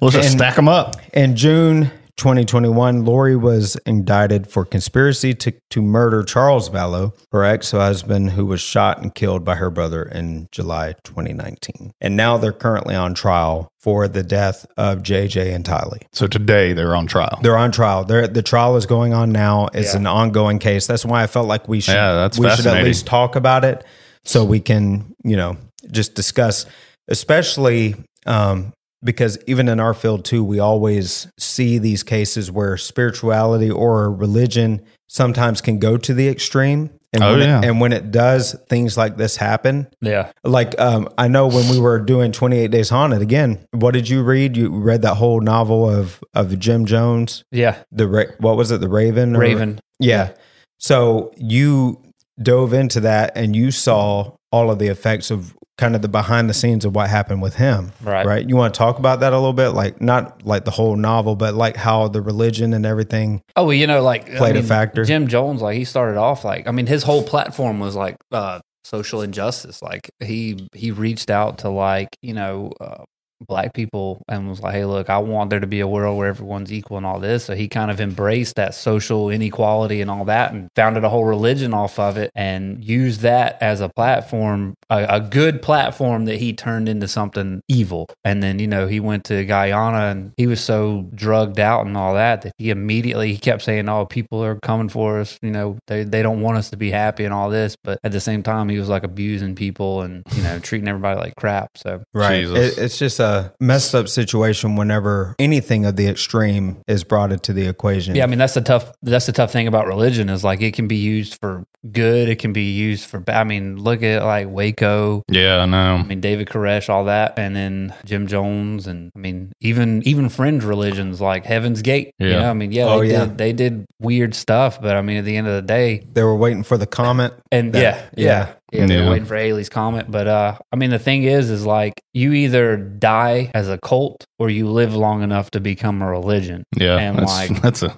We'll 0.00 0.10
just 0.10 0.28
And- 0.28 0.38
stack 0.38 0.56
them 0.56 0.68
up. 0.68 0.96
in 1.14 1.34
June 1.34 1.90
2021, 2.22 3.04
Lori 3.04 3.34
was 3.34 3.74
indicted 3.84 4.46
for 4.46 4.64
conspiracy 4.64 5.34
to, 5.34 5.52
to 5.70 5.82
murder 5.82 6.22
Charles 6.22 6.70
Vallow, 6.70 7.12
her 7.32 7.42
ex 7.42 7.72
husband, 7.72 8.30
who 8.30 8.46
was 8.46 8.60
shot 8.60 9.02
and 9.02 9.12
killed 9.12 9.44
by 9.44 9.56
her 9.56 9.70
brother 9.70 10.04
in 10.04 10.46
July 10.52 10.94
2019. 11.02 11.90
And 12.00 12.16
now 12.16 12.36
they're 12.38 12.52
currently 12.52 12.94
on 12.94 13.14
trial 13.14 13.72
for 13.80 14.06
the 14.06 14.22
death 14.22 14.64
of 14.76 14.98
JJ 14.98 15.52
and 15.52 15.64
Tylee. 15.64 16.02
So 16.12 16.28
today 16.28 16.72
they're 16.74 16.94
on 16.94 17.08
trial. 17.08 17.40
They're 17.42 17.56
on 17.58 17.72
trial. 17.72 18.04
They're, 18.04 18.28
the 18.28 18.40
trial 18.40 18.76
is 18.76 18.86
going 18.86 19.12
on 19.12 19.32
now. 19.32 19.66
It's 19.74 19.92
Yeah. 19.94 19.98
an 19.98 20.06
ongoing 20.06 20.60
case. 20.60 20.86
That's 20.86 21.04
why 21.04 21.24
I 21.24 21.26
felt 21.26 21.48
like 21.48 21.66
we 21.68 21.80
should 21.80 21.94
Yeah, 21.96 22.14
that's 22.14 22.38
we 22.38 22.48
should 22.50 22.68
at 22.68 22.84
least 22.84 23.04
talk 23.04 23.34
about 23.34 23.64
it 23.64 23.84
so 24.24 24.44
we 24.44 24.60
can, 24.60 25.12
you 25.24 25.36
know, 25.36 25.56
just 25.90 26.14
discuss, 26.14 26.66
especially 27.08 27.96
um, 28.26 28.72
because 29.04 29.38
even 29.46 29.68
in 29.68 29.80
our 29.80 29.94
field 29.94 30.24
too, 30.24 30.44
we 30.44 30.58
always 30.58 31.26
see 31.38 31.78
these 31.78 32.02
cases 32.02 32.50
where 32.50 32.76
spirituality 32.76 33.70
or 33.70 34.10
religion 34.12 34.82
sometimes 35.08 35.60
can 35.60 35.78
go 35.78 35.96
to 35.96 36.14
the 36.14 36.28
extreme. 36.28 36.90
And 37.14 37.22
Oh, 37.22 37.32
when 37.36 37.40
yeah. 37.46 37.58
it, 37.58 37.64
and 37.66 37.78
when 37.80 37.92
it 37.92 38.10
does, 38.10 38.56
things 38.70 38.96
like 38.96 39.18
this 39.18 39.36
happen. 39.36 39.86
Yeah. 40.00 40.32
Like 40.44 40.80
um, 40.80 41.10
I 41.18 41.28
know 41.28 41.46
when 41.46 41.68
we 41.68 41.78
were 41.78 41.98
doing 41.98 42.32
28 42.32 42.70
Days 42.70 42.88
Haunted 42.88 43.20
again, 43.20 43.66
what 43.72 43.92
did 43.92 44.08
you 44.08 44.22
read? 44.22 44.56
You 44.56 44.70
read 44.70 45.02
that 45.02 45.16
whole 45.16 45.40
novel 45.42 45.88
of 45.90 46.22
of 46.32 46.58
Jim 46.58 46.86
Jones, 46.86 47.44
Yeah. 47.52 47.82
the 47.92 48.08
Ra- 48.08 48.32
what 48.38 48.56
was 48.56 48.70
it, 48.70 48.80
the 48.80 48.88
Raven? 48.88 49.36
or- 49.36 49.40
Raven. 49.40 49.78
Yeah. 50.00 50.30
So 50.78 51.32
you 51.36 52.00
dove 52.42 52.72
into 52.72 53.00
that 53.00 53.32
and 53.36 53.54
you 53.54 53.70
saw 53.70 54.32
all 54.50 54.70
of 54.70 54.78
the 54.78 54.88
effects 54.88 55.30
of 55.30 55.54
kind 55.82 55.96
of 55.96 56.02
the 56.02 56.08
behind 56.08 56.48
the 56.48 56.54
scenes 56.54 56.84
of 56.84 56.94
what 56.94 57.10
happened 57.10 57.42
with 57.42 57.56
him. 57.56 57.92
Right. 58.02 58.24
Right. 58.24 58.48
You 58.48 58.56
want 58.56 58.72
to 58.74 58.78
talk 58.78 58.98
about 58.98 59.20
that 59.20 59.32
a 59.32 59.36
little 59.36 59.52
bit? 59.52 59.70
Like 59.70 60.00
not 60.00 60.46
like 60.46 60.64
the 60.64 60.70
whole 60.70 60.96
novel, 60.96 61.36
but 61.36 61.54
like 61.54 61.76
how 61.76 62.08
the 62.08 62.22
religion 62.22 62.72
and 62.72 62.86
everything. 62.86 63.42
Oh, 63.56 63.64
well, 63.64 63.74
you 63.74 63.86
know, 63.86 64.02
like 64.02 64.30
I 64.30 64.36
Played 64.36 64.56
a 64.56 64.62
factor. 64.62 65.04
Jim 65.04 65.28
Jones, 65.28 65.60
like 65.60 65.76
he 65.76 65.84
started 65.84 66.18
off 66.18 66.44
like 66.44 66.66
I 66.66 66.70
mean, 66.70 66.86
his 66.86 67.02
whole 67.02 67.22
platform 67.22 67.80
was 67.80 67.96
like 67.96 68.16
uh, 68.30 68.60
social 68.84 69.22
injustice. 69.22 69.82
Like 69.82 70.10
he 70.20 70.68
he 70.72 70.90
reached 70.90 71.30
out 71.30 71.58
to 71.58 71.68
like 71.68 72.08
you 72.22 72.34
know 72.34 72.72
uh, 72.80 73.04
black 73.46 73.74
people 73.74 74.22
and 74.28 74.48
was 74.48 74.60
like, 74.60 74.74
hey, 74.74 74.84
look, 74.84 75.10
I 75.10 75.18
want 75.18 75.50
there 75.50 75.60
to 75.60 75.66
be 75.66 75.80
a 75.80 75.88
world 75.88 76.18
where 76.18 76.28
everyone's 76.28 76.72
equal 76.72 76.96
and 76.96 77.06
all 77.06 77.20
this. 77.20 77.44
So 77.44 77.54
he 77.54 77.68
kind 77.68 77.90
of 77.90 78.00
embraced 78.00 78.56
that 78.56 78.74
social 78.74 79.30
inequality 79.30 80.00
and 80.00 80.10
all 80.10 80.24
that, 80.26 80.52
and 80.52 80.68
founded 80.74 81.04
a 81.04 81.08
whole 81.08 81.24
religion 81.24 81.74
off 81.74 81.98
of 81.98 82.16
it, 82.16 82.30
and 82.34 82.84
used 82.84 83.20
that 83.20 83.58
as 83.60 83.80
a 83.80 83.88
platform, 83.88 84.74
a, 84.90 85.04
a 85.08 85.20
good 85.20 85.62
platform 85.62 86.24
that 86.26 86.36
he 86.36 86.52
turned 86.52 86.88
into 86.88 87.08
something 87.08 87.62
evil. 87.68 88.08
And 88.24 88.42
then 88.42 88.58
you 88.58 88.66
know 88.66 88.86
he 88.86 89.00
went 89.00 89.24
to 89.24 89.44
Guyana 89.44 90.10
and 90.10 90.32
he 90.36 90.46
was 90.46 90.60
so 90.60 91.08
drugged 91.14 91.60
out 91.60 91.86
and 91.86 91.96
all 91.96 92.14
that 92.14 92.42
that 92.42 92.54
he 92.58 92.70
immediately 92.70 93.32
he 93.32 93.38
kept 93.38 93.62
saying, 93.62 93.88
"Oh, 93.88 94.06
people 94.06 94.44
are 94.44 94.58
coming 94.60 94.88
for 94.88 95.20
us. 95.20 95.38
You 95.42 95.50
know, 95.50 95.78
they 95.86 96.04
they 96.04 96.22
don't 96.22 96.40
want 96.40 96.58
us 96.58 96.70
to 96.70 96.76
be 96.76 96.90
happy 96.90 97.24
and 97.24 97.34
all 97.34 97.50
this." 97.50 97.76
But 97.82 97.98
at 98.04 98.12
the 98.12 98.20
same 98.20 98.42
time, 98.42 98.68
he 98.68 98.78
was 98.78 98.88
like 98.88 99.04
abusing 99.04 99.54
people 99.54 100.02
and 100.02 100.22
you 100.34 100.42
know 100.42 100.58
treating 100.58 100.88
everybody 100.88 101.18
like 101.18 101.34
crap. 101.36 101.76
So 101.76 102.02
right. 102.12 102.44
It, 102.44 102.78
it's 102.78 102.98
just 102.98 103.20
a 103.20 103.31
messed 103.60 103.94
up 103.94 104.08
situation 104.08 104.76
whenever 104.76 105.34
anything 105.38 105.84
of 105.86 105.96
the 105.96 106.06
extreme 106.08 106.78
is 106.86 107.04
brought 107.04 107.32
into 107.32 107.52
the 107.52 107.66
equation. 107.66 108.14
Yeah, 108.14 108.24
I 108.24 108.26
mean 108.26 108.38
that's 108.38 108.54
the 108.54 108.60
tough. 108.60 108.92
That's 109.02 109.26
the 109.26 109.32
tough 109.32 109.52
thing 109.52 109.66
about 109.68 109.86
religion 109.86 110.28
is 110.28 110.42
like 110.44 110.60
it 110.62 110.74
can 110.74 110.88
be 110.88 110.96
used 110.96 111.38
for 111.40 111.64
good. 111.90 112.28
It 112.28 112.38
can 112.38 112.52
be 112.52 112.70
used 112.72 113.06
for 113.08 113.18
bad. 113.20 113.40
I 113.40 113.44
mean, 113.44 113.76
look 113.76 114.02
at 114.02 114.22
like 114.24 114.48
Waco. 114.48 115.22
Yeah, 115.28 115.58
I 115.58 115.66
know. 115.66 115.96
I 115.96 116.02
mean 116.02 116.20
David 116.20 116.48
Koresh, 116.48 116.88
all 116.88 117.04
that, 117.06 117.38
and 117.38 117.54
then 117.56 117.94
Jim 118.04 118.26
Jones, 118.26 118.86
and 118.86 119.10
I 119.16 119.18
mean 119.18 119.52
even 119.60 120.02
even 120.06 120.28
fringe 120.28 120.64
religions 120.64 121.20
like 121.20 121.44
Heaven's 121.44 121.82
Gate. 121.82 122.14
You 122.18 122.28
Yeah. 122.28 122.40
know, 122.42 122.50
I 122.50 122.54
mean 122.54 122.72
yeah, 122.72 122.84
Oh, 122.86 123.00
they 123.00 123.10
yeah. 123.12 123.24
did 123.26 123.38
they 123.38 123.52
did 123.52 123.84
weird 124.00 124.34
stuff, 124.34 124.80
but 124.80 124.96
I 124.96 125.02
mean 125.02 125.16
at 125.18 125.24
the 125.24 125.36
end 125.36 125.46
of 125.48 125.54
the 125.54 125.62
day, 125.62 126.02
They 126.12 126.22
were 126.22 126.36
waiting 126.36 126.62
for 126.62 126.76
the 126.76 126.86
comment. 126.86 127.34
and 127.50 127.72
That- 127.72 127.82
yeah, 127.82 127.98
yeah. 128.16 128.24
yeah, 128.72 128.80
yeah, 128.80 128.86
they're 128.86 129.04
Yeah. 129.04 129.10
waiting 129.10 129.26
for 129.26 129.36
Halley's 129.36 129.68
comment. 129.68 130.10
But 130.10 130.26
uh, 130.26 130.58
I 130.72 130.76
mean 130.76 130.90
the 130.90 130.98
thing 130.98 131.22
is, 131.24 131.50
is 131.50 131.64
like 131.66 132.01
you 132.14 132.32
either 132.32 132.76
die 132.76 133.50
as 133.54 133.68
a 133.68 133.78
cult 133.78 134.26
or 134.38 134.50
you 134.50 134.68
live 134.68 134.94
long 134.94 135.22
enough 135.22 135.50
to 135.52 135.60
become 135.60 136.02
a 136.02 136.10
religion. 136.10 136.64
Yeah, 136.76 136.96
And, 136.98 137.18
that's, 137.18 137.32
like, 137.50 137.62
that's 137.62 137.82
a 137.82 137.96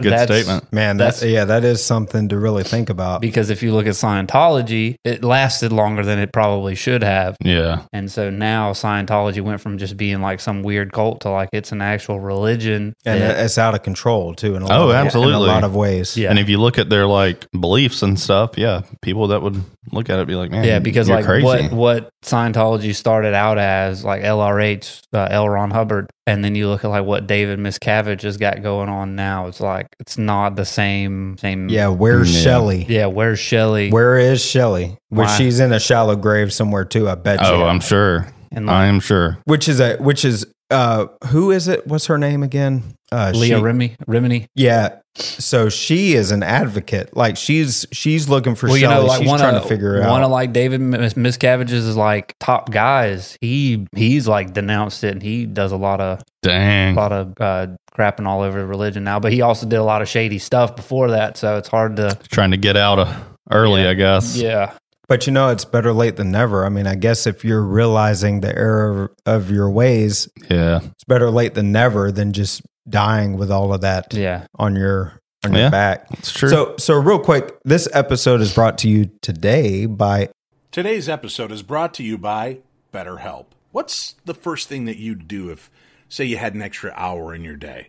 good 0.00 0.12
that's- 0.12 0.26
statement. 0.26 0.72
Man, 0.72 0.96
that's 0.96 1.22
yeah, 1.22 1.44
that 1.44 1.62
is 1.64 1.84
something 1.84 2.28
to 2.30 2.38
really 2.38 2.64
think 2.64 2.90
about. 2.90 3.20
because 3.20 3.50
if 3.50 3.62
you 3.62 3.72
look 3.72 3.86
at 3.86 3.92
Scientology, 3.94 4.96
it 5.04 5.22
lasted 5.22 5.72
longer 5.72 6.02
than 6.04 6.18
it 6.18 6.32
probably 6.32 6.74
should 6.74 7.02
have. 7.02 7.36
Yeah, 7.40 7.82
And 7.92 8.10
so 8.10 8.30
now 8.30 8.72
Scientology 8.72 9.40
went 9.40 9.60
from 9.60 9.78
just 9.78 9.96
being 9.96 10.20
like 10.20 10.40
some 10.40 10.62
weird 10.62 10.92
cult 10.92 11.20
to 11.20 11.30
like 11.30 11.50
it's 11.52 11.70
an 11.72 11.80
actual 11.82 12.18
religion. 12.20 12.94
and 13.04 13.22
that- 13.22 13.44
it's 13.44 13.58
out 13.58 13.74
of 13.74 13.82
control 13.82 14.34
too. 14.34 14.56
In 14.56 14.62
a 14.62 14.64
oh, 14.64 14.68
lot 14.68 14.80
Oh, 14.80 14.88
of, 14.90 14.94
absolutely. 14.96 15.34
In 15.44 15.50
a 15.50 15.52
lot 15.52 15.64
of 15.64 15.74
ways. 15.76 16.16
Yeah. 16.16 16.30
and 16.30 16.38
if 16.38 16.48
you 16.48 16.58
look 16.58 16.78
at 16.78 16.88
their 16.88 17.06
like 17.06 17.46
beliefs 17.52 18.02
and 18.02 18.18
stuff, 18.18 18.52
yeah, 18.56 18.82
people 19.02 19.28
that 19.28 19.42
would 19.42 19.62
look 19.92 20.10
at 20.10 20.18
it 20.18 20.26
be 20.26 20.34
like, 20.34 20.50
man, 20.50 20.64
yeah, 20.64 20.78
because 20.80 21.08
you're 21.08 21.18
like 21.18 21.26
crazy. 21.26 21.44
what 21.44 21.72
what 21.72 22.10
Scientology 22.24 22.94
started 22.94 23.34
out 23.34 23.43
as 23.58 24.04
like 24.04 24.22
LRH, 24.22 25.02
uh, 25.12 25.28
L. 25.30 25.48
Ron 25.48 25.70
Hubbard, 25.70 26.10
and 26.26 26.44
then 26.44 26.54
you 26.54 26.68
look 26.68 26.84
at 26.84 26.88
like 26.88 27.04
what 27.04 27.26
David 27.26 27.58
Miscavige 27.58 28.22
has 28.22 28.36
got 28.36 28.62
going 28.62 28.88
on 28.88 29.14
now. 29.16 29.46
It's 29.46 29.60
like 29.60 29.86
it's 30.00 30.16
not 30.18 30.56
the 30.56 30.64
same 30.64 31.36
same. 31.38 31.68
Yeah. 31.68 31.88
Where's 31.88 32.34
Yeah. 32.34 32.42
Shelly? 32.42 32.86
yeah. 32.88 33.06
Where's 33.06 33.38
Shelly? 33.38 33.90
Where 33.90 34.16
is 34.18 34.44
Shelly? 34.44 34.96
Which 35.10 35.26
Why? 35.26 35.36
she's 35.38 35.60
in 35.60 35.72
a 35.72 35.80
shallow 35.80 36.16
grave 36.16 36.52
somewhere 36.52 36.84
too. 36.84 37.08
I 37.08 37.14
bet 37.14 37.40
you. 37.40 37.46
oh, 37.46 37.64
I'm 37.64 37.80
sure. 37.80 38.26
and 38.50 38.66
like, 38.66 38.74
I 38.74 38.86
am 38.86 39.00
sure. 39.00 39.38
Which 39.44 39.68
is 39.68 39.80
a 39.80 39.96
which 39.98 40.24
is 40.24 40.46
uh 40.74 41.06
who 41.28 41.50
is 41.50 41.68
it? 41.68 41.86
What's 41.86 42.06
her 42.06 42.18
name 42.18 42.42
again? 42.42 42.82
Uh, 43.12 43.30
Leah 43.34 43.58
she- 43.58 43.62
Remini. 43.62 43.96
Remini. 44.08 44.46
Yeah. 44.56 44.96
So 45.16 45.68
she 45.68 46.14
is 46.14 46.32
an 46.32 46.42
advocate. 46.42 47.16
Like 47.16 47.36
she's 47.36 47.86
she's 47.92 48.28
looking 48.28 48.56
for 48.56 48.66
Well, 48.68 48.76
you 48.76 48.88
know, 48.88 49.04
like 49.04 49.20
she's 49.20 49.28
one 49.28 49.38
trying 49.38 49.54
of 49.54 49.62
to 49.62 49.68
figure 49.68 50.00
one 50.00 50.22
out. 50.22 50.24
of 50.24 50.30
like 50.32 50.52
David 50.52 50.80
Mis- 50.80 51.14
Miscavige's 51.14 51.72
is 51.72 51.96
like 51.96 52.34
top 52.40 52.72
guys. 52.72 53.38
He 53.40 53.86
he's 53.94 54.26
like 54.26 54.52
denounced 54.52 55.04
it, 55.04 55.12
and 55.12 55.22
he 55.22 55.46
does 55.46 55.70
a 55.70 55.76
lot 55.76 56.00
of 56.00 56.20
Dang. 56.42 56.96
a 56.96 57.00
lot 57.00 57.12
of 57.12 57.34
uh, 57.40 57.68
crapping 57.96 58.26
all 58.26 58.42
over 58.42 58.66
religion 58.66 59.04
now. 59.04 59.20
But 59.20 59.32
he 59.32 59.40
also 59.42 59.66
did 59.66 59.76
a 59.76 59.84
lot 59.84 60.02
of 60.02 60.08
shady 60.08 60.40
stuff 60.40 60.74
before 60.74 61.12
that, 61.12 61.36
so 61.36 61.56
it's 61.58 61.68
hard 61.68 61.94
to. 61.96 62.18
Trying 62.32 62.50
to 62.50 62.56
get 62.56 62.76
out 62.76 62.98
of 62.98 63.14
early, 63.52 63.82
Yeah. 63.82 63.90
I 63.90 63.94
guess. 63.94 64.36
Yeah, 64.36 64.72
but 65.08 65.26
you 65.26 65.32
know, 65.32 65.48
it's 65.50 65.64
better 65.64 65.92
late 65.92 66.16
than 66.16 66.30
never. 66.30 66.64
I 66.64 66.68
mean, 66.68 66.86
I 66.86 66.94
guess 66.94 67.26
if 67.26 67.44
you're 67.44 67.62
realizing 67.62 68.40
the 68.40 68.56
error 68.56 69.12
of 69.26 69.50
your 69.50 69.70
ways, 69.70 70.28
Yeah. 70.50 70.80
it's 70.82 71.04
better 71.04 71.30
late 71.30 71.54
than 71.54 71.72
never 71.72 72.10
than 72.12 72.32
just 72.32 72.62
dying 72.88 73.36
with 73.36 73.50
all 73.50 73.72
of 73.72 73.80
that 73.82 74.12
yeah. 74.14 74.46
on 74.56 74.76
your 74.76 75.20
on 75.44 75.52
your 75.52 75.62
Yeah. 75.64 75.70
back. 75.70 76.06
It's 76.12 76.32
true. 76.32 76.48
So 76.48 76.74
so 76.78 76.94
real 76.94 77.18
quick, 77.18 77.54
this 77.64 77.88
episode 77.92 78.40
is 78.40 78.54
brought 78.54 78.78
to 78.78 78.88
you 78.88 79.10
today 79.22 79.86
by 79.86 80.28
Today's 80.70 81.08
episode 81.08 81.52
is 81.52 81.62
brought 81.62 81.94
to 81.94 82.02
you 82.02 82.18
by 82.18 82.58
BetterHelp. 82.92 83.46
What's 83.70 84.16
the 84.24 84.34
first 84.34 84.68
thing 84.68 84.86
that 84.86 84.96
you'd 84.96 85.28
do 85.28 85.48
if, 85.50 85.70
say, 86.08 86.24
you 86.24 86.36
had 86.36 86.54
an 86.54 86.62
extra 86.62 86.92
hour 86.96 87.32
in 87.32 87.44
your 87.44 87.54
day? 87.56 87.88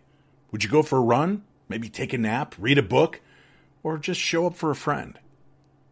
Would 0.51 0.63
you 0.63 0.69
go 0.69 0.83
for 0.83 0.97
a 0.97 1.01
run? 1.01 1.41
Maybe 1.67 1.89
take 1.89 2.13
a 2.13 2.17
nap, 2.19 2.53
read 2.59 2.77
a 2.77 2.83
book, 2.83 3.21
or 3.81 3.97
just 3.97 4.21
show 4.21 4.45
up 4.45 4.55
for 4.55 4.69
a 4.69 4.75
friend? 4.75 5.17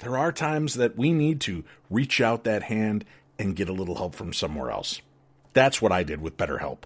there 0.00 0.18
are 0.18 0.32
times 0.32 0.74
that 0.74 0.96
we 0.96 1.12
need 1.12 1.40
to 1.42 1.64
reach 1.88 2.20
out 2.20 2.44
that 2.44 2.64
hand 2.64 3.04
and 3.38 3.56
get 3.56 3.68
a 3.68 3.72
little 3.72 3.96
help 3.96 4.14
from 4.14 4.32
somewhere 4.32 4.70
else. 4.70 5.00
That's 5.52 5.80
what 5.80 5.92
I 5.92 6.02
did 6.02 6.20
with 6.20 6.36
BetterHelp. 6.36 6.78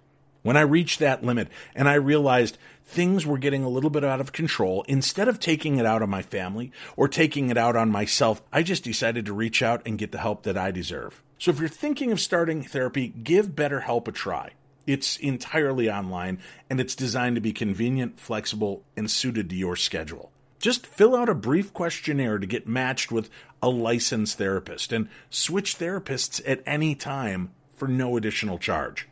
When 0.42 0.56
I 0.56 0.62
reached 0.62 0.99
that 1.00 1.25
limit 1.25 1.49
and 1.75 1.88
I 1.88 1.94
realized 1.94 2.59
things 2.85 3.25
were 3.25 3.38
getting 3.38 3.64
a 3.64 3.68
little 3.68 3.88
bit 3.88 4.04
out 4.04 4.21
of 4.21 4.33
control, 4.33 4.85
instead 4.88 5.26
of 5.26 5.40
taking 5.40 5.78
it 5.78 5.87
out 5.87 6.02
on 6.02 6.11
my 6.11 6.23
family 6.23 6.71
or 6.97 7.09
taking 7.09 7.49
it 7.50 7.56
out 7.56 7.76
on 7.76 7.90
myself, 7.90 8.42
I 8.52 8.62
just 8.62 8.85
decided 8.85 9.25
to 9.26 9.33
reach 9.33 9.62
out 9.62 9.80
and 9.87 9.99
get 9.99 10.12
the 10.12 10.18
help 10.18 10.42
that 10.42 10.59
I 10.59 10.71
deserve. 10.71 11.23
So 11.38 11.50
if 11.50 11.59
you're 11.59 11.68
thinking 11.68 12.12
of 12.12 12.21
starting 12.21 12.62
therapy, 12.62 13.09
give 13.09 13.50
BetterHelp 13.50 14.06
a 14.09 14.12
try. 14.12 14.50
It's 14.87 15.16
entirely 15.16 15.90
online 15.90 16.40
and 16.68 16.78
it's 16.78 16.94
designed 16.94 17.37
to 17.37 17.40
be 17.40 17.52
convenient, 17.52 18.21
flexible, 18.21 18.83
and 18.97 19.11
suited 19.11 19.49
to 19.50 19.56
your 19.56 19.76
schedule. 19.76 20.30
Just 20.64 20.87
fill 20.87 21.14
out 21.14 21.28
a 21.28 21.35
brief 21.35 21.75
questionnaire 21.75 22.38
to 22.38 22.47
get 22.47 22.66
matched 22.66 23.12
with 23.12 23.28
a 23.62 23.68
licensed 23.68 24.38
therapist 24.38 24.94
and 24.94 25.11
switch 25.28 25.78
therapists 25.78 26.40
at 26.47 26.62
any 26.64 26.94
time 26.94 27.50
for 27.76 27.87
no 27.87 28.16
additional 28.16 28.56
charge. 28.56 29.06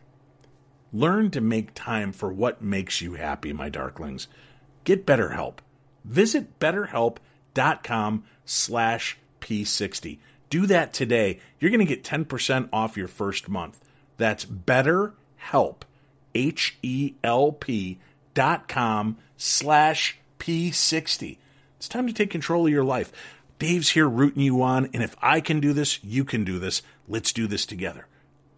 Learn 0.95 1.31
to 1.31 1.43
make 1.43 1.75
time 1.75 2.11
for 2.11 2.33
what 2.33 2.63
makes 2.63 3.03
you 3.03 3.17
happy, 3.17 3.53
my 3.53 3.69
darklings. 3.69 4.29
Get 4.85 5.05
BetterHelp. 5.05 5.59
Visit 6.07 6.59
betterhelp.com 6.59 8.25
slash 8.47 9.19
p60. 9.43 10.21
Do 10.49 10.65
that 10.69 10.95
today. 10.95 11.39
You're 11.61 11.71
going 11.71 11.87
to 11.87 11.97
get 11.97 12.03
10% 12.03 12.71
off 12.73 12.97
your 12.97 13.09
first 13.09 13.51
month. 13.51 13.79
That's 14.17 14.47
betterhelp, 14.47 15.83
H-E-L-P 16.35 17.99
dot 18.33 18.69
com 18.69 19.19
slash 19.37 20.17
p60. 20.39 21.37
It's 21.83 21.89
time 21.89 22.07
to 22.07 22.13
take 22.13 22.31
control 22.31 22.67
of 22.67 22.73
your 22.73 22.85
life. 22.85 23.11
Dave's 23.59 23.91
here 23.91 24.09
rooting 24.09 24.41
you 24.41 24.63
on, 24.63 24.89
and 24.95 25.03
if 25.03 25.17
I 25.21 25.41
can 25.41 25.59
do 25.59 25.73
this, 25.73 25.99
you 26.05 26.25
can 26.25 26.45
do 26.45 26.61
this. 26.61 26.81
Let's 27.09 27.33
do 27.33 27.49
this 27.49 27.67
together 27.67 28.07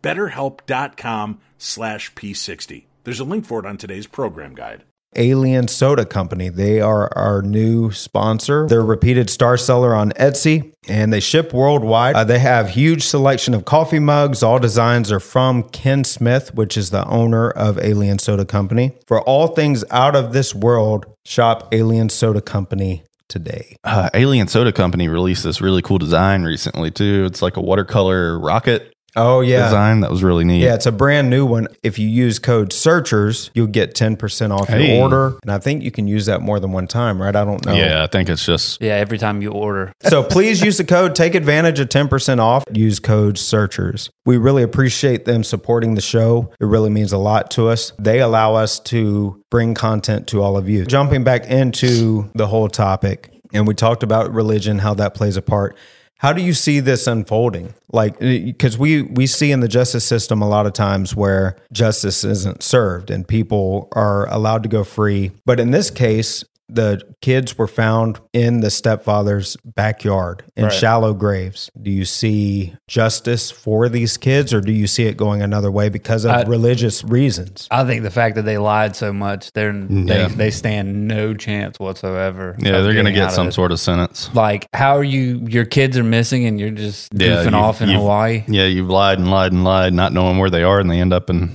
betterhelp.com 0.02 1.40
slash 1.56 2.12
p60. 2.12 2.84
There's 3.04 3.20
a 3.20 3.24
link 3.24 3.46
for 3.46 3.60
it 3.60 3.64
on 3.64 3.78
today's 3.78 4.06
program 4.06 4.54
guide. 4.54 4.84
Alien 5.16 5.68
Soda 5.68 6.04
Company. 6.04 6.50
They 6.50 6.82
are 6.82 7.10
our 7.16 7.40
new 7.40 7.92
sponsor. 7.92 8.66
They're 8.68 8.80
a 8.80 8.84
repeated 8.84 9.30
star 9.30 9.56
seller 9.56 9.94
on 9.94 10.10
Etsy 10.12 10.74
and 10.86 11.10
they 11.10 11.20
ship 11.20 11.54
worldwide. 11.54 12.16
Uh, 12.16 12.24
they 12.24 12.40
have 12.40 12.68
huge 12.68 13.04
selection 13.04 13.54
of 13.54 13.64
coffee 13.64 14.00
mugs. 14.00 14.42
All 14.42 14.58
designs 14.58 15.10
are 15.10 15.20
from 15.20 15.62
Ken 15.62 16.04
Smith, 16.04 16.54
which 16.54 16.76
is 16.76 16.90
the 16.90 17.06
owner 17.06 17.48
of 17.48 17.78
Alien 17.78 18.18
Soda 18.18 18.44
Company. 18.44 18.92
For 19.06 19.22
all 19.22 19.46
things 19.46 19.82
out 19.90 20.14
of 20.14 20.34
this 20.34 20.54
world, 20.54 21.06
shop 21.24 21.72
Alien 21.72 22.10
Soda 22.10 22.42
Company 22.42 23.02
today. 23.28 23.76
Uh, 23.84 24.10
Alien 24.14 24.48
Soda 24.48 24.72
Company 24.72 25.08
released 25.08 25.44
this 25.44 25.60
really 25.60 25.82
cool 25.82 25.98
design 25.98 26.42
recently 26.42 26.90
too. 26.90 27.24
It's 27.26 27.42
like 27.42 27.56
a 27.56 27.60
watercolor 27.60 28.38
rocket 28.38 28.93
Oh 29.16 29.40
yeah. 29.40 29.64
design 29.64 30.00
that 30.00 30.10
was 30.10 30.22
really 30.22 30.44
neat. 30.44 30.60
Yeah, 30.62 30.74
it's 30.74 30.86
a 30.86 30.92
brand 30.92 31.30
new 31.30 31.46
one. 31.46 31.68
If 31.82 31.98
you 31.98 32.08
use 32.08 32.38
code 32.38 32.72
searchers, 32.72 33.50
you'll 33.54 33.66
get 33.68 33.94
10% 33.94 34.50
off 34.50 34.68
Hey. 34.68 34.94
your 34.94 35.02
order. 35.02 35.38
And 35.42 35.50
I 35.52 35.58
think 35.58 35.82
you 35.82 35.90
can 35.90 36.08
use 36.08 36.26
that 36.26 36.40
more 36.42 36.58
than 36.60 36.72
one 36.72 36.86
time, 36.86 37.20
right? 37.20 37.34
I 37.34 37.44
don't 37.44 37.64
know. 37.64 37.74
Yeah, 37.74 38.02
I 38.02 38.06
think 38.06 38.28
it's 38.28 38.44
just 38.44 38.80
Yeah, 38.80 38.94
every 38.94 39.18
time 39.18 39.42
you 39.42 39.50
order. 39.52 39.92
So 40.14 40.22
please 40.22 40.60
use 40.62 40.76
the 40.78 40.84
code, 40.84 41.14
take 41.14 41.34
advantage 41.34 41.80
of 41.80 41.88
10% 41.88 42.38
off. 42.38 42.64
Use 42.72 43.00
code 43.00 43.36
searchers. 43.38 44.10
We 44.26 44.36
really 44.36 44.62
appreciate 44.62 45.24
them 45.24 45.42
supporting 45.44 45.94
the 45.94 46.00
show. 46.00 46.52
It 46.60 46.66
really 46.66 46.90
means 46.90 47.12
a 47.12 47.18
lot 47.18 47.50
to 47.52 47.68
us. 47.68 47.92
They 47.98 48.20
allow 48.20 48.54
us 48.54 48.78
to 48.80 49.42
bring 49.50 49.74
content 49.74 50.26
to 50.28 50.42
all 50.42 50.56
of 50.56 50.68
you. 50.68 50.84
Jumping 50.86 51.24
back 51.24 51.46
into 51.46 52.30
the 52.34 52.46
whole 52.46 52.68
topic, 52.68 53.30
and 53.52 53.66
we 53.66 53.74
talked 53.74 54.02
about 54.02 54.32
religion, 54.32 54.78
how 54.78 54.94
that 54.94 55.14
plays 55.14 55.36
a 55.36 55.42
part. 55.42 55.76
How 56.24 56.32
do 56.32 56.40
you 56.40 56.54
see 56.54 56.80
this 56.80 57.06
unfolding? 57.06 57.74
Like, 57.92 58.14
eh, 58.22 58.44
because 58.46 58.78
we 58.78 59.02
we 59.02 59.26
see 59.26 59.52
in 59.52 59.60
the 59.60 59.68
justice 59.68 60.06
system 60.06 60.40
a 60.40 60.48
lot 60.48 60.64
of 60.64 60.72
times 60.72 61.14
where 61.14 61.54
justice 61.70 62.24
isn't 62.24 62.62
served 62.62 63.10
and 63.10 63.28
people 63.28 63.88
are 63.92 64.26
allowed 64.32 64.62
to 64.62 64.70
go 64.70 64.84
free. 64.84 65.32
But 65.44 65.60
in 65.60 65.70
this 65.70 65.90
case, 65.90 66.42
the 66.74 67.00
kids 67.20 67.56
were 67.56 67.66
found 67.66 68.20
in 68.32 68.60
the 68.60 68.70
stepfather's 68.70 69.56
backyard 69.64 70.42
in 70.56 70.64
Right. 70.64 70.72
shallow 70.72 71.14
graves. 71.14 71.70
Do 71.80 71.90
you 71.90 72.04
see 72.04 72.74
justice 72.88 73.50
for 73.50 73.88
these 73.88 74.16
kids, 74.16 74.52
or 74.52 74.60
do 74.60 74.72
you 74.72 74.86
see 74.86 75.04
it 75.04 75.16
going 75.16 75.42
another 75.42 75.70
way 75.70 75.88
because 75.88 76.24
of 76.24 76.32
I- 76.32 76.42
religious 76.42 77.02
reasons? 77.04 77.66
I 77.70 77.84
think 77.84 78.02
the 78.02 78.10
fact 78.10 78.34
that 78.36 78.42
they 78.44 78.58
lied 78.58 78.96
so 78.96 79.12
much, 79.12 79.52
they're 79.52 79.72
mm. 79.72 80.08
Yeah. 80.08 80.28
they, 80.28 80.34
they 80.34 80.50
stand 80.50 81.08
no 81.08 81.34
chance 81.34 81.78
whatsoever. 81.78 82.56
yeah, 82.58 82.80
they're 82.80 82.94
gonna 82.94 83.12
get 83.12 83.22
out 83.24 83.28
of 83.28 83.34
some 83.34 83.52
sort 83.52 83.72
of 83.72 83.80
sentence. 83.80 84.30
Like, 84.34 84.66
how 84.74 84.96
are 84.96 85.04
you? 85.04 85.44
Your 85.48 85.64
kids 85.64 85.96
are 85.98 86.04
missing, 86.04 86.46
and 86.46 86.58
you're 86.60 86.70
just 86.70 87.12
Yeah, 87.14 87.44
goofing 87.44 87.54
off 87.54 87.80
in 87.82 87.88
Hawaii. 87.88 88.44
Yeah, 88.48 88.64
you've 88.66 88.88
lied 88.90 89.18
and 89.18 89.30
lied 89.30 89.52
and 89.52 89.64
lied, 89.64 89.94
not 89.94 90.12
knowing 90.12 90.38
where 90.38 90.50
they 90.50 90.62
are, 90.62 90.80
and 90.80 90.90
they 90.90 91.00
end 91.00 91.12
up 91.12 91.30
in. 91.30 91.50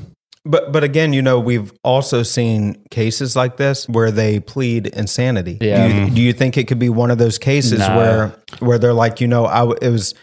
But 0.50 0.72
but 0.72 0.84
again, 0.84 1.14
you 1.14 1.22
know, 1.22 1.40
we've 1.40 1.72
also 1.84 2.24
seen 2.24 2.84
cases 2.92 3.36
like 3.36 3.58
this 3.58 3.88
where 3.88 4.12
they 4.12 4.40
plead 4.40 4.88
insanity. 4.88 5.58
Yeah. 5.62 5.88
Do 5.88 5.94
you, 5.96 6.10
do 6.10 6.22
you 6.22 6.34
think 6.34 6.58
it 6.58 6.68
could 6.68 6.80
be 6.80 6.90
one 6.90 7.12
of 7.12 7.18
those 7.18 7.38
cases 7.38 7.80
No. 7.80 7.96
where 7.98 8.36
where 8.60 8.80
they're 8.80 8.94
like, 8.94 9.22
you 9.22 9.28
know, 9.28 9.46
I 9.46 9.60
w- 9.60 9.78
it 9.82 9.90
was 9.90 10.16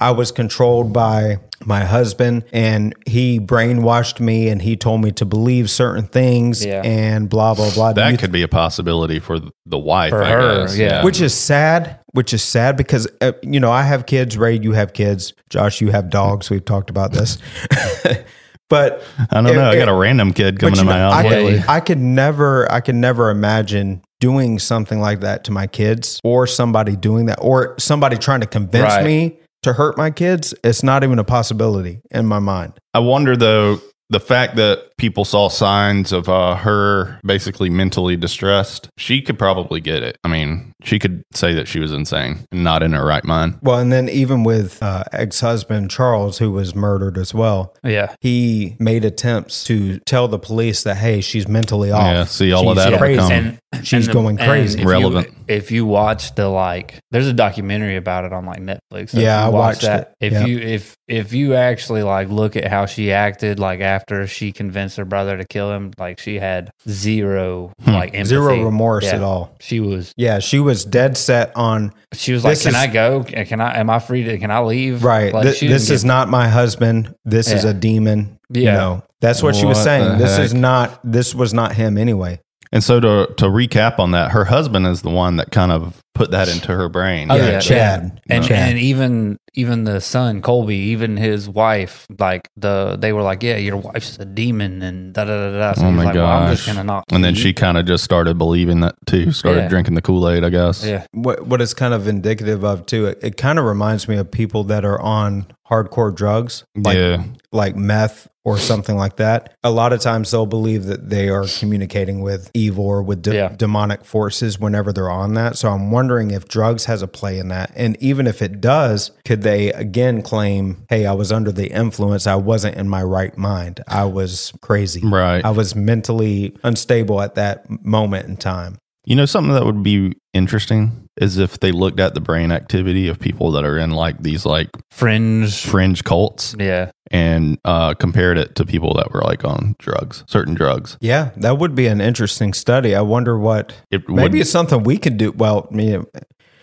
I 0.00 0.12
was 0.12 0.30
controlled 0.32 0.92
by 0.92 1.38
my 1.64 1.84
husband 1.84 2.44
and 2.52 2.94
he 3.06 3.40
brainwashed 3.40 4.20
me 4.20 4.48
and 4.48 4.62
he 4.62 4.76
told 4.76 5.00
me 5.02 5.10
to 5.12 5.24
believe 5.24 5.68
certain 5.70 6.06
things 6.06 6.64
Yeah. 6.64 6.82
and 6.84 7.28
blah 7.28 7.54
blah 7.54 7.70
blah. 7.74 7.92
Do 7.92 8.00
you 8.00 8.10
That 8.12 8.18
could 8.20 8.32
be 8.32 8.42
a 8.42 8.48
possibility 8.48 9.18
for 9.20 9.38
the 9.66 9.78
wife, 9.78 10.10
For 10.10 10.22
I 10.22 10.30
her, 10.30 10.60
guess. 10.66 10.76
yeah. 10.76 11.04
which 11.04 11.20
is 11.20 11.34
sad 11.34 11.98
which 12.14 12.32
is 12.32 12.42
sad 12.42 12.76
because 12.76 13.06
uh, 13.20 13.32
you 13.42 13.60
know 13.60 13.70
i 13.70 13.82
have 13.82 14.06
kids 14.06 14.38
ray 14.38 14.58
you 14.58 14.72
have 14.72 14.94
kids 14.94 15.34
josh 15.50 15.82
you 15.82 15.90
have 15.90 16.08
dogs 16.08 16.48
we've 16.48 16.64
talked 16.64 16.88
about 16.90 17.12
this 17.12 17.36
but 18.68 19.02
I 19.30 19.40
don't 19.40 19.44
know. 19.44 19.60
I 19.70 19.74
it- 19.74 19.78
got 19.78 19.88
a 19.88 19.94
random 19.94 20.32
kid 20.32 20.58
coming 20.58 20.74
to 20.76 20.84
my 20.84 20.98
know, 20.98 21.10
house 21.10 21.24
I, 21.24 21.28
lately. 21.28 21.60
could, 21.60 21.68
I 21.68 21.80
could 21.80 21.98
never 21.98 22.70
i 22.72 22.80
could 22.80 22.94
never 22.94 23.30
imagine 23.30 24.02
doing 24.20 24.58
something 24.58 25.00
like 25.00 25.20
that 25.20 25.44
to 25.44 25.52
my 25.52 25.66
kids 25.66 26.20
or 26.24 26.46
somebody 26.46 26.96
doing 26.96 27.26
that 27.26 27.38
or 27.40 27.74
somebody 27.78 28.16
trying 28.16 28.40
to 28.40 28.46
convince 28.46 28.84
Right. 28.84 29.04
me 29.04 29.38
to 29.62 29.72
hurt 29.72 29.96
my 29.96 30.10
kids 30.10 30.54
it's 30.64 30.82
not 30.82 31.04
even 31.04 31.18
a 31.18 31.24
possibility 31.24 32.00
in 32.10 32.26
my 32.26 32.38
mind 32.40 32.72
I 32.94 32.98
wonder 33.00 33.36
though 33.36 33.80
the 34.10 34.20
fact 34.20 34.56
that 34.56 34.96
people 34.96 35.24
saw 35.24 35.48
signs 35.48 36.12
of 36.12 36.28
uh, 36.28 36.54
her 36.56 37.20
basically 37.24 37.68
mentally 37.70 38.16
distressed. 38.16 38.88
She 38.96 39.20
could 39.22 39.38
probably 39.38 39.80
get 39.80 40.02
it. 40.02 40.16
I 40.24 40.28
mean, 40.28 40.72
she 40.82 40.98
could 40.98 41.22
say 41.34 41.52
that 41.54 41.68
she 41.68 41.78
was 41.78 41.92
insane 41.92 42.38
and 42.50 42.64
not 42.64 42.82
in 42.82 42.92
her 42.94 43.04
right 43.04 43.24
mind. 43.24 43.58
well 43.62 43.78
and 43.78 43.92
then 43.92 44.08
even 44.08 44.44
with 44.44 44.82
uh, 44.82 45.04
ex-husband 45.12 45.90
charles 45.90 46.38
who 46.38 46.50
was 46.50 46.74
murdered 46.74 47.18
as 47.18 47.34
well 47.34 47.74
Yeah, 47.84 48.14
he 48.20 48.76
made 48.78 49.04
attempts 49.04 49.62
to 49.64 49.98
tell 50.00 50.26
the 50.28 50.38
police 50.38 50.82
that 50.84 50.96
hey 50.96 51.20
she's 51.20 51.46
mentally 51.48 51.90
off 51.90 52.02
Yeah, 52.02 52.24
see, 52.24 52.52
all 52.52 52.70
of 52.70 52.76
that 52.76 52.92
will 52.92 52.98
crazy. 52.98 53.32
and 53.32 53.58
She's 53.82 54.06
and 54.06 54.14
going 54.14 54.36
crazy. 54.38 54.78
if 54.78 54.84
you- 54.84 54.90
Relevant. 54.90 55.28
if 55.46 55.70
you 55.70 55.84
watch 55.84 56.34
the 56.34 56.48
like, 56.48 56.98
there's 57.10 57.26
a 57.26 57.32
documentary 57.34 57.96
about 57.96 58.24
it 58.24 58.32
on 58.32 58.46
like 58.46 58.60
Netflix. 58.60 59.10
So 59.10 59.18
if 59.18 59.22
Yeah, 59.24 59.40
you 59.42 59.46
I 59.46 59.48
watch 59.50 59.52
watched 59.52 59.82
that. 59.82 60.14
it. 60.20 60.26
If 60.26 60.32
Yeah. 60.32 60.46
you 60.46 60.58
if 60.58 60.96
if 61.08 61.32
you 61.32 61.54
actually 61.54 62.02
like 62.02 62.28
look 62.28 62.54
at 62.56 62.66
how 62.68 62.86
she 62.86 63.12
acted, 63.12 63.58
like 63.58 63.80
after 63.80 64.26
she 64.26 64.52
convinced 64.52 64.96
her 64.98 65.04
brother 65.04 65.36
to 65.38 65.44
kill 65.44 65.72
him, 65.72 65.92
like 65.98 66.20
she 66.20 66.38
had 66.38 66.70
zero 66.88 67.72
Hmm. 67.84 67.90
like 67.92 68.08
empathy. 68.14 68.24
zero 68.28 68.64
remorse 68.64 69.04
Yeah. 69.04 69.16
at 69.16 69.22
all 69.22 69.54
She 69.60 69.80
was 69.80 70.12
yeah 70.16 70.38
she 70.38 70.58
was 70.60 70.84
dead 70.84 71.16
set 71.16 71.52
on 71.56 71.92
she 72.12 72.32
was 72.32 72.44
like, 72.44 72.58
"Can 72.60 72.70
is- 72.70 72.74
I 72.76 72.86
go? 72.86 73.24
Can 73.24 73.60
I? 73.60 73.78
Am 73.78 73.90
I 73.90 73.98
free 73.98 74.24
to? 74.24 74.38
Can 74.38 74.50
I 74.50 74.60
leave? 74.60 75.04
right 75.04 75.32
Like, 75.32 75.44
th- 75.44 75.56
she 75.56 75.66
this 75.68 75.90
is 75.90 76.02
get- 76.02 76.08
not 76.08 76.28
my 76.28 76.48
husband 76.48 77.14
this 77.24 77.50
is 77.50 77.64
a 77.64 77.74
demon 77.74 78.38
you 78.50 78.64
know 78.64 79.02
that's 79.20 79.42
what 79.42 79.54
she 79.56 79.66
was 79.66 79.82
saying 79.82 80.04
the 80.12 80.16
this 80.24 80.38
is 80.38 80.54
not 80.54 81.00
this 81.04 81.34
was 81.34 81.52
not 81.54 81.72
him 81.74 81.98
anyway 81.98 82.38
And 82.72 82.84
so 82.84 83.00
to 83.00 83.32
to 83.36 83.46
recap 83.46 83.98
on 83.98 84.10
that, 84.12 84.32
her 84.32 84.44
husband 84.44 84.86
is 84.86 85.00
the 85.02 85.08
one 85.10 85.36
that 85.36 85.50
kind 85.50 85.72
of 85.72 86.02
put 86.14 86.30
that 86.32 86.48
into 86.48 86.68
her 86.74 86.88
brain. 86.88 87.30
Oh, 87.30 87.36
yeah, 87.36 87.50
yeah, 87.52 87.60
chad 87.60 88.20
and 88.28 88.44
Chad. 88.44 88.70
and 88.70 88.78
even 88.78 89.38
even 89.54 89.84
the 89.84 90.00
son 90.00 90.42
Colby, 90.42 90.76
even 90.76 91.16
his 91.16 91.48
wife, 91.48 92.06
like 92.18 92.48
the 92.56 92.96
they 92.98 93.12
were 93.12 93.22
like, 93.22 93.42
yeah, 93.42 93.56
your 93.56 93.76
wife's 93.76 94.18
a 94.18 94.24
demon 94.24 94.82
and 94.82 95.12
da 95.14 95.24
da 95.24 95.50
da 95.52 95.58
da. 95.58 95.72
So 95.74 95.86
Oh 95.86 95.90
my 95.92 96.04
like, 96.04 96.14
well, 96.14 96.26
I'm 96.26 96.54
just 96.54 96.66
gonna 96.66 96.84
not. 96.84 97.04
And 97.10 97.22
then 97.24 97.34
eat. 97.34 97.38
she 97.38 97.52
kind 97.52 97.78
of 97.78 97.86
just 97.86 98.02
started 98.04 98.36
believing 98.38 98.80
that 98.80 98.94
too. 99.06 99.30
Started 99.32 99.62
Yeah. 99.62 99.68
drinking 99.68 99.94
the 99.94 100.02
Kool 100.02 100.28
Aid, 100.28 100.44
I 100.44 100.50
guess. 100.50 100.84
yeah, 100.84 101.06
what 101.12 101.46
what 101.46 101.60
it's 101.60 101.74
kind 101.74 101.94
of 101.94 102.08
indicative 102.08 102.64
of 102.64 102.86
too 102.86 103.06
it, 103.06 103.18
it 103.22 103.36
kind 103.36 103.58
of 103.58 103.64
reminds 103.64 104.08
me 104.08 104.16
of 104.16 104.30
people 104.30 104.64
that 104.64 104.84
are 104.84 105.00
on 105.00 105.46
hardcore 105.70 106.14
drugs 106.14 106.64
like 106.76 106.96
yeah. 106.96 107.22
like 107.52 107.76
meth 107.76 108.26
or 108.42 108.56
something 108.56 108.96
like 108.96 109.16
that 109.16 109.54
a 109.62 109.70
lot 109.70 109.92
of 109.92 110.00
times 110.00 110.30
they'll 110.30 110.46
believe 110.46 110.84
that 110.86 111.10
they 111.10 111.28
are 111.28 111.44
communicating 111.58 112.22
with 112.22 112.50
evil 112.54 112.86
or 112.86 113.02
with 113.02 113.20
de- 113.20 113.34
Yeah. 113.34 113.48
demonic 113.54 114.02
forces 114.06 114.58
whenever 114.58 114.94
they're 114.94 115.10
on 115.10 115.34
that 115.34 115.58
so 115.58 115.68
i'm 115.70 115.90
wondering 115.98 116.30
if 116.30 116.46
drugs 116.46 116.84
has 116.84 117.02
a 117.02 117.08
play 117.08 117.40
in 117.40 117.48
that. 117.48 117.72
And 117.74 117.96
even 118.00 118.28
if 118.28 118.40
it 118.40 118.60
does, 118.60 119.10
could 119.24 119.42
they 119.42 119.72
again 119.72 120.22
claim, 120.22 120.86
hey, 120.88 121.06
I 121.06 121.12
was 121.12 121.32
under 121.32 121.50
the 121.50 121.72
influence. 121.72 122.24
I 122.24 122.36
wasn't 122.36 122.76
in 122.76 122.88
my 122.88 123.02
right 123.02 123.36
mind. 123.36 123.82
I 123.88 124.04
was 124.04 124.52
crazy. 124.60 125.00
Right. 125.02 125.44
I 125.44 125.50
was 125.50 125.74
mentally 125.74 126.56
unstable 126.62 127.20
at 127.20 127.34
that 127.34 127.68
moment 127.84 128.28
in 128.28 128.36
time. 128.36 128.78
You 129.08 129.16
know, 129.16 129.24
something 129.24 129.54
that 129.54 129.64
would 129.64 129.82
be 129.82 130.12
interesting 130.34 131.08
is 131.16 131.38
if 131.38 131.60
they 131.60 131.72
looked 131.72 131.98
at 131.98 132.12
the 132.12 132.20
brain 132.20 132.52
activity 132.52 133.08
of 133.08 133.18
people 133.18 133.50
that 133.52 133.64
are 133.64 133.78
in 133.78 133.92
like 133.92 134.22
these 134.22 134.44
like 134.44 134.68
Fringe. 134.90 135.64
fringe 135.64 136.04
cults 136.04 136.54
Yeah. 136.58 136.90
and 137.10 137.58
uh, 137.64 137.94
compared 137.94 138.36
it 138.36 138.54
to 138.56 138.66
people 138.66 138.92
that 138.98 139.10
were 139.10 139.22
like 139.22 139.46
on 139.46 139.76
drugs, 139.78 140.24
certain 140.28 140.52
drugs. 140.52 140.98
Yeah, 141.00 141.30
that 141.38 141.56
would 141.58 141.74
be 141.74 141.86
an 141.86 142.02
interesting 142.02 142.52
study. 142.52 142.94
I 142.94 143.00
wonder 143.00 143.38
what 143.38 143.72
It 143.90 144.06
maybe 144.10 144.22
would, 144.22 144.40
it's 144.42 144.50
something 144.50 144.82
we 144.82 144.98
could 144.98 145.16
do. 145.16 145.32
Well, 145.32 145.68
me, 145.70 145.96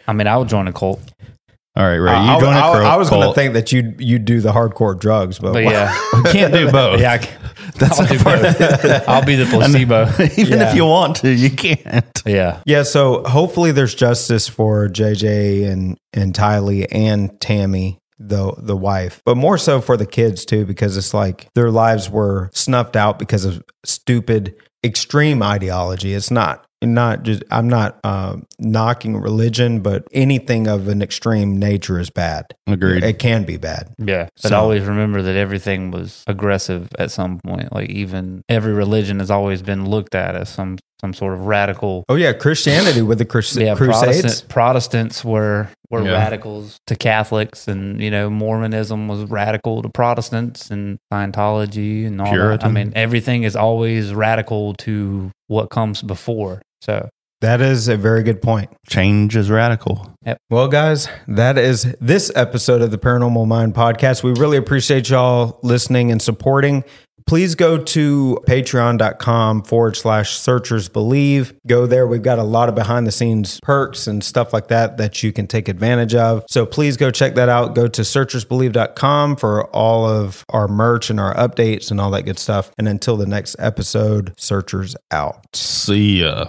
I 0.07 0.13
mean, 0.13 0.27
I 0.27 0.37
would 0.37 0.47
join 0.47 0.67
a 0.67 0.73
cult. 0.73 1.01
All 1.75 1.83
right, 1.85 1.97
right. 1.97 2.15
I, 2.17 2.33
You 2.35 2.39
join 2.41 2.53
a 2.53 2.57
I- 2.57 2.61
cult. 2.61 2.75
I 2.77 2.95
was 2.97 3.09
going 3.09 3.27
to 3.27 3.33
think 3.33 3.53
that 3.53 3.71
you 3.71 3.93
you 3.99 4.19
do 4.19 4.41
the 4.41 4.51
hardcore 4.51 4.97
drugs, 4.99 5.39
but, 5.39 5.53
But 5.53 5.63
yeah. 5.63 5.97
we 6.13 6.23
can't 6.31 6.53
do 6.53 6.71
both. 6.71 6.99
yeah. 7.01 7.13
I- 7.13 7.29
I'll, 7.81 8.07
do 8.07 8.23
both. 8.23 9.09
I'll 9.09 9.25
be 9.25 9.35
the 9.35 9.45
placebo. 9.49 10.07
Even 10.37 10.59
Yeah. 10.59 10.69
if 10.69 10.75
you 10.75 10.85
want 10.85 11.17
to, 11.17 11.29
you 11.33 11.49
can't. 11.49 12.21
Yeah. 12.25 12.61
Yeah, 12.65 12.83
so 12.83 13.23
hopefully 13.23 13.71
there's 13.73 13.93
justice 13.95 14.47
for 14.47 14.87
JJ 14.87 15.69
and 15.69 15.97
and 16.13 16.33
Tylee 16.33 16.85
and 16.91 17.37
Tammy, 17.41 17.99
the 18.17 18.53
the 18.57 18.77
wife, 18.77 19.21
but 19.25 19.35
more 19.35 19.57
so 19.57 19.81
for 19.81 19.97
the 19.97 20.05
kids 20.05 20.45
too, 20.45 20.65
because 20.65 20.95
it's 20.95 21.13
like 21.13 21.49
their 21.55 21.69
lives 21.69 22.09
were 22.09 22.49
snuffed 22.53 22.95
out 22.95 23.19
because 23.19 23.43
of 23.43 23.61
stupid 23.83 24.55
extreme 24.85 25.41
ideology. 25.43 26.13
It's 26.13 26.31
not 26.31 26.65
not 26.83 27.23
just 27.23 27.41
I'm 27.49 27.67
not 27.67 27.99
uh, 28.03 28.35
knocking 28.59 29.17
religion, 29.17 29.79
but 29.79 30.07
anything 30.11 30.67
of 30.67 30.87
an 30.87 31.01
extreme 31.01 31.57
nature 31.57 31.99
is 31.99 32.11
bad. 32.11 32.45
Agreed. 32.67 33.03
It 33.03 33.17
can 33.17 33.43
be 33.43 33.57
bad. 33.57 33.93
Yeah. 33.97 34.27
But 34.43 34.49
So- 34.51 34.59
always 34.59 34.83
remember 34.83 35.21
that 35.23 35.35
everything 35.35 35.89
was 35.89 36.23
aggressive 36.27 36.87
at 36.99 37.09
some 37.11 37.39
point. 37.39 37.73
Like 37.73 37.89
even 37.89 38.43
every 38.49 38.73
religion 38.73 39.17
has 39.19 39.31
always 39.31 39.61
been 39.63 39.89
looked 39.89 40.13
at 40.13 40.35
as 40.35 40.49
some 40.49 40.77
some 41.01 41.13
sort 41.13 41.33
of 41.33 41.45
radical 41.45 42.03
Oh 42.07 42.15
yeah, 42.15 42.33
Christianity 42.33 43.01
with 43.01 43.17
the 43.17 43.25
crus- 43.25 43.59
yeah, 43.59 43.75
Crusades. 43.75 44.21
Protestant, 44.21 44.49
Protestants 44.49 45.25
were 45.25 45.69
were 45.89 46.03
Yeah. 46.03 46.11
radicals 46.13 46.77
to 46.87 46.95
Catholics, 46.95 47.67
and 47.67 48.01
you 48.01 48.09
know 48.11 48.29
Mormonism 48.29 49.07
was 49.07 49.23
radical 49.25 49.81
to 49.81 49.89
Protestants, 49.89 50.69
and 50.71 50.97
Scientology 51.11 52.05
and 52.07 52.19
all 52.21 52.33
that. 52.35 52.65
I 52.65 52.69
mean, 52.69 52.91
everything 52.95 53.43
is 53.43 53.55
always 53.55 54.13
radical 54.13 54.73
to 54.75 55.31
what 55.47 55.69
comes 55.69 56.01
before. 56.01 56.61
So 56.81 57.09
That 57.41 57.61
is 57.61 57.87
a 57.87 57.97
very 57.97 58.23
good 58.23 58.41
point. 58.41 58.69
Change 58.87 59.35
is 59.35 59.51
radical. 59.51 60.09
Well, 60.49 60.67
guys, 60.67 61.07
that 61.27 61.57
is 61.57 61.83
this 62.01 62.31
episode 62.35 62.81
of 62.81 62.91
the 62.91 62.97
Paranormal 62.97 63.45
Mind 63.45 63.75
podcast. 63.75 64.23
We 64.23 64.31
really 64.31 64.57
appreciate 64.57 65.09
y'all 65.09 65.59
listening 65.61 66.11
and 66.11 66.21
supporting. 66.21 66.83
Please 67.27 67.55
go 67.55 67.77
to 67.79 68.39
patreon.com 68.47 69.63
forward 69.63 69.95
slash 69.95 70.37
searchers 70.37 70.89
believe. 70.89 71.53
Go 71.65 71.87
there. 71.87 72.05
We've 72.05 72.21
got 72.21 72.37
a 72.37 72.43
lot 72.43 72.69
of 72.69 72.75
behind 72.75 73.07
the 73.07 73.11
scenes 73.11 73.59
perks 73.61 74.05
and 74.05 74.23
stuff 74.23 74.53
like 74.53 74.67
that 74.67 74.97
that 74.97 75.23
you 75.23 75.33
can 75.33 75.47
take 75.47 75.67
advantage 75.67 76.13
of. 76.13 76.43
So 76.49 76.65
please 76.65 76.97
go 76.97 77.09
check 77.09 77.35
that 77.35 77.49
out. 77.49 77.73
Go 77.73 77.87
to 77.87 78.01
searchersbelieve.com 78.03 79.37
for 79.37 79.65
all 79.75 80.07
of 80.07 80.45
our 80.49 80.67
merch 80.67 81.09
and 81.09 81.19
our 81.19 81.33
updates 81.35 81.89
and 81.89 81.99
all 81.99 82.11
that 82.11 82.23
good 82.23 82.37
stuff. 82.37 82.71
And 82.77 82.87
until 82.87 83.17
the 83.17 83.25
next 83.25 83.55
episode, 83.57 84.33
searchers 84.37 84.95
out. 85.11 85.55
See 85.55 86.21
ya. 86.21 86.45